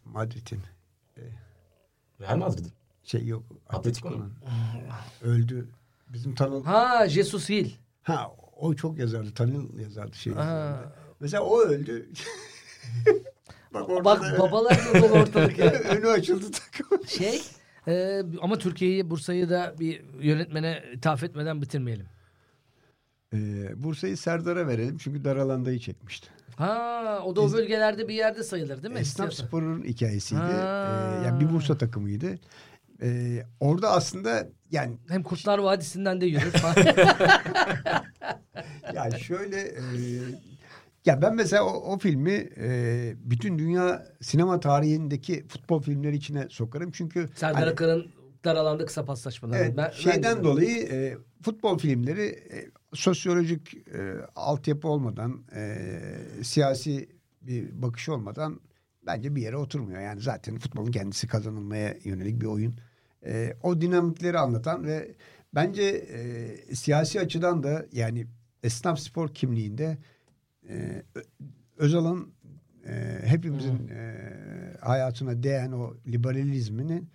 [0.05, 0.61] Madrid'in.
[2.21, 2.65] Real Madrid.
[3.05, 3.43] Şey yok.
[3.69, 4.33] Atletico Atletico'nun.
[5.23, 5.69] Öldü.
[6.13, 6.65] Bizim Tanıl.
[6.65, 7.71] Ha Jesus Hill.
[8.03, 9.35] Ha o çok yazardı.
[9.35, 10.33] Tanıl yazardı şey.
[11.21, 12.11] Mesela o öldü.
[13.75, 15.73] Bak Bak da babalar dolu ortalık ya.
[15.73, 17.07] önü açıldı takım.
[17.09, 17.43] Şey
[17.89, 22.07] e, ama Türkiye'yi Bursa'yı da bir yönetmene ithaf etmeden bitirmeyelim.
[23.35, 26.29] Ee, Bursa'yı Serdar'a verelim çünkü dar alandayı çekmişti.
[26.57, 29.01] Ha o da o bölgelerde bir yerde sayılır değil mi?
[29.01, 29.33] Esnaf.
[29.33, 30.41] Spor'un hikayesiydi.
[30.41, 31.19] Ha.
[31.23, 32.39] Ee, yani bir Bursa takımıydı.
[33.03, 36.75] Ee, orada aslında yani Hem Kurtlar Vadisi'nden de yürür falan.
[38.95, 39.83] ya şöyle e,
[41.07, 46.91] ya ben mesela o, o filmi e, bütün dünya sinema tarihindeki futbol filmleri içine sokarım
[46.91, 48.07] çünkü Serdar hani- Akar'ın
[48.45, 49.59] dar alanda kısa paslaşmaları.
[49.59, 55.79] Evet, Ben- şeyden ben- dolayı e, futbol filmleri e, sosyolojik e, altyapı olmadan, e,
[56.43, 57.09] siyasi
[57.43, 58.61] bir bakış olmadan
[59.07, 60.01] bence bir yere oturmuyor.
[60.01, 62.75] Yani zaten futbolun kendisi kazanılmaya yönelik bir oyun.
[63.27, 65.15] E, o dinamikleri anlatan ve
[65.55, 68.27] bence e, siyasi açıdan da yani
[68.63, 69.99] esnaf spor kimliğinde
[70.69, 71.23] e, Ö-
[71.77, 72.33] Özal'ın
[72.89, 74.15] e, hepimizin e,
[74.81, 77.11] hayatına değen o liberalizminin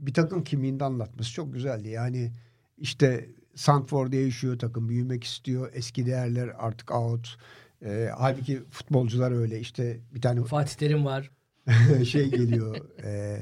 [0.00, 1.88] bir takım kimliğinde anlatması çok güzeldi.
[1.88, 2.32] Yani
[2.78, 7.36] işte Santfor değişiyor, takım büyümek istiyor, eski değerler artık out.
[7.84, 11.30] E, halbuki futbolcular öyle işte bir tane Fatih Terim var.
[12.08, 13.40] şey geliyor, e,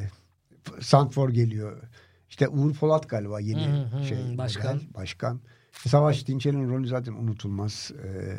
[0.81, 1.83] Santfor geliyor.
[2.29, 4.75] İşte Uğur Polat galiba yeni Hı hı, şey başkan.
[4.77, 5.41] model, başkan.
[5.73, 7.93] Savaş Dinçer'in rolü zaten unutulmaz.
[8.05, 8.39] E,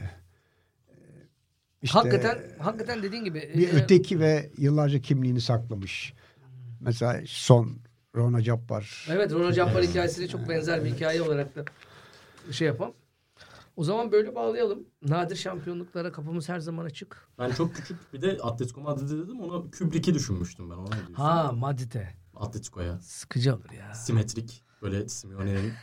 [1.83, 3.53] işte- hakikaten hakikaten dediğin gibi.
[3.57, 6.13] bir e, öteki ve yıllarca kimliğini saklamış.
[6.79, 7.77] Mesela son
[8.15, 9.07] Rona Cabbar.
[9.09, 11.65] Evet Ronald Cappar hikayesiyle çok benzer bir hikaye olarak da
[12.51, 12.93] şey yapalım.
[13.75, 14.85] O zaman böyle bağlayalım.
[15.07, 17.27] Nadir şampiyonluklara kapımız her zaman açık.
[17.39, 20.95] Ben çok küçük bir de Atletico Madrid'i dedim ona Kubrick'i düşünmüştüm ben ona?
[21.13, 22.09] Ha Madrid'e.
[22.35, 22.99] Atletico'ya.
[22.99, 23.93] Sıkıcı olur ya.
[23.93, 25.73] Simetrik böyle Simeone'nin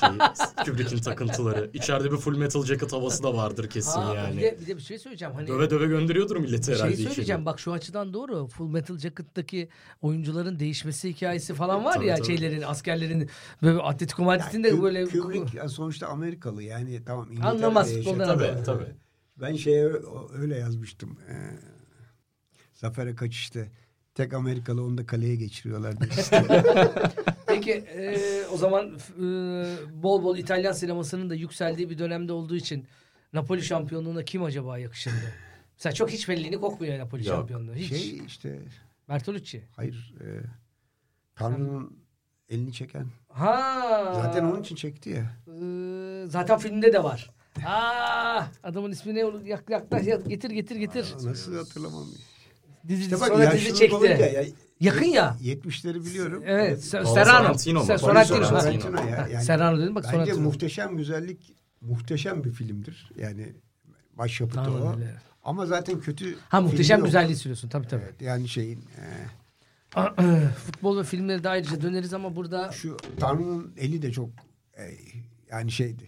[0.00, 0.18] şeyi
[0.64, 1.70] Kubrick'in takıntıları.
[1.74, 4.36] İçeride bir full metal jacket havası da vardır kesin Ha, yani.
[4.36, 5.34] bir, de, bir de bir şey söyleyeceğim.
[5.34, 6.96] Hani Döve döve gönderiyordur milleti bir herhalde.
[6.96, 7.40] şey söyleyeceğim.
[7.40, 7.46] içeri.
[7.46, 8.48] Bak şu açıdan doğru.
[8.48, 9.68] Full Metal Jacket'taki
[10.02, 12.26] oyuncuların değişmesi hikayesi falan var Tabii, ya tabii.
[12.26, 13.30] şeylerin, askerlerin
[13.62, 18.86] böyle Atletico Madrid'in de böyle Kubrick sonuçta Amerikalı yani tamam İngiltere'de Anlamaz futboldan Tabii tabii.
[19.40, 19.92] Ben şeye
[20.38, 21.18] öyle yazmıştım.
[21.30, 21.34] Ee,
[22.72, 23.60] Zafer'e kaçışta
[24.14, 25.94] tek Amerikalı onu da kaleye geçiriyorlar.
[27.60, 28.18] Peki e,
[28.52, 29.22] o zaman e,
[30.02, 32.86] bol bol İtalyan sinemasının da yükseldiği bir dönemde olduğu için
[33.32, 35.32] Napoli şampiyonluğuna kim acaba yakışırdı?
[35.76, 37.36] Mesela çok hiç belliliğini kokmuyor Napoli Yok.
[37.36, 37.74] şampiyonluğu.
[37.74, 37.88] Hiç.
[37.88, 38.58] şey işte
[39.08, 39.64] Bertolucci.
[39.76, 40.26] hayır e,
[41.34, 41.96] Tanrı'nın
[42.48, 43.06] elini çeken.
[43.28, 44.12] Ha.
[44.14, 45.36] Zaten onun için çekti ya.
[45.48, 47.30] Ee, zaten filmde de var.
[47.66, 51.14] Aa, adamın ismini yak, yaklaş, yak- getir getir getir.
[51.22, 52.06] Nasıl hatırlamam.
[52.88, 54.06] Dizi, İşte bak sonra dizi çekti.
[54.06, 54.44] ya,
[54.80, 55.36] Yakın ya.
[55.42, 56.42] 70'leri biliyorum.
[56.46, 56.84] Evet.
[56.84, 57.06] Serrano.
[57.14, 57.84] Sorrentino mu?
[57.84, 58.44] Se- Paolo Sorrentino.
[58.44, 58.56] Sorrentino.
[58.56, 58.60] ha.
[58.60, 59.28] Sorrentino ya.
[59.32, 60.40] Yani Serrano dedim bak Bence Sorrentino.
[60.44, 63.10] muhteşem güzellik muhteşem bir filmdir.
[63.18, 63.52] Yani
[64.18, 64.92] başyapıtı Tamam, o.
[64.96, 65.14] öyle.
[65.44, 68.02] Ama zaten kötü Ha muhteşem güzelliği söylüyorsun tabii tabii.
[68.04, 70.00] Evet, yani şeyin e,
[70.66, 74.28] Futbol ve filmlere de ayrıca döneriz ama burada şu Tanrı'nın eli de çok
[74.78, 74.82] e,
[75.50, 76.04] yani şeydi.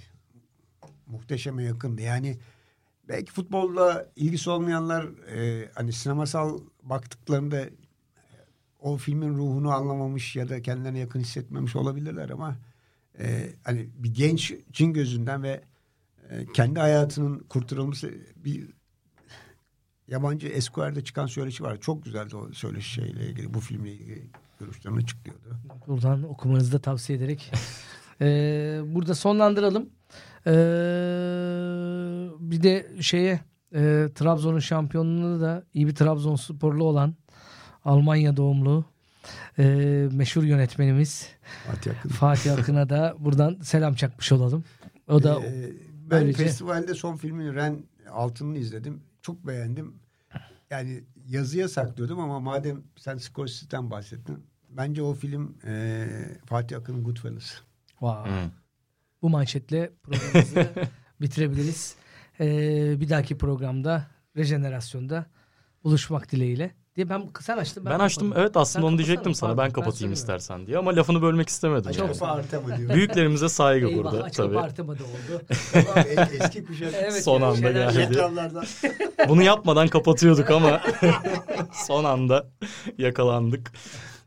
[1.06, 2.02] Muhteşeme yakındı.
[2.02, 2.38] Yani
[3.10, 5.04] belki futbolla ilgisi olmayanlar
[5.36, 7.70] e, hani sinemasal baktıklarında e,
[8.80, 12.56] o filmin ruhunu anlamamış ya da kendilerine yakın hissetmemiş olabilirler ama
[13.18, 15.60] e, hani bir genç cin gözünden ve
[16.30, 18.70] e, kendi hayatının kurtarılması bir
[20.08, 21.80] yabancı Esquire'de çıkan söyleşi var.
[21.80, 23.54] Çok güzeldi o söyleşi şeyle ilgili.
[23.54, 24.30] Bu filmle ilgili
[24.60, 25.56] görüşlerini açıklıyordu.
[25.86, 27.52] buradan okumanızı da tavsiye ederek
[28.20, 29.90] eee, burada sonlandıralım.
[30.46, 30.52] Eee,
[32.40, 33.40] bir de şeye
[33.74, 37.14] eee, Trabzon'un şampiyonluğunu da iyi bir Trabzonsporlu olan
[37.84, 38.84] Almanya doğumlu
[39.58, 41.28] eee, meşhur yönetmenimiz
[41.66, 42.08] Fatih Akın.
[42.08, 44.64] Fatih Akın'a da buradan selam çakmış olalım.
[45.08, 45.72] O da Ee,
[46.10, 47.78] ben böylece- festivalde son filmini Ren
[48.10, 49.00] Altın'ını izledim.
[49.22, 49.94] Çok beğendim.
[50.70, 54.38] Yani yazıya saklıyordum ama madem sen Scorsese'den bahsettin.
[54.70, 56.06] Bence o film e,
[56.46, 57.50] Fatih Akın'ın Goodfellas.
[57.90, 58.30] Wow.
[58.30, 58.50] Hı.
[59.22, 60.68] Bu manşetle programımızı
[61.20, 61.94] bitirebiliriz.
[62.40, 65.26] Ee, bir dahaki programda rejenerasyonda
[65.84, 66.70] buluşmak dileğiyle.
[66.96, 67.84] Diye ben sen açtın.
[67.86, 68.42] Ben açtım kapadım.
[68.42, 69.50] evet aslında Sen onu diyecektim sana.
[69.50, 70.20] pardon, Ben kapatayım söylemiyorum.
[70.20, 71.90] istersen diye ama lafını bölmek istemedim.
[71.90, 72.78] Açık yani.
[72.78, 72.94] diyor.
[72.94, 74.54] Büyüklerimize saygı Eyvah burada tabii.
[74.54, 75.42] partama da oldu.
[75.72, 76.94] Tamam, e- eski kuşak.
[76.94, 78.18] Evet, Son yani anda geldi.
[79.28, 80.80] Bunu yapmadan kapatıyorduk ama
[81.86, 82.46] son anda
[82.98, 83.72] yakalandık.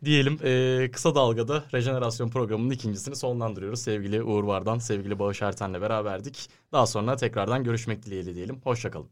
[0.06, 3.82] Diyelim e, kısa dalgada rejenerasyon programının ikincisini sonlandırıyoruz.
[3.82, 6.49] Sevgili Uğur Vardan, sevgili Bağış Erten'le beraberdik.
[6.72, 8.62] Daha sonra tekrardan görüşmek dileğiyle diyelim.
[8.64, 9.08] Hoşçakalın.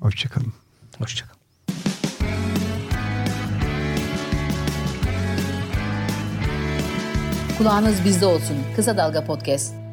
[0.00, 0.52] Hoşçakalın.
[0.98, 1.44] Hoşçakalın.
[7.58, 8.56] Kulağınız bizde olsun.
[8.76, 9.83] Kısa Dalga Podcast.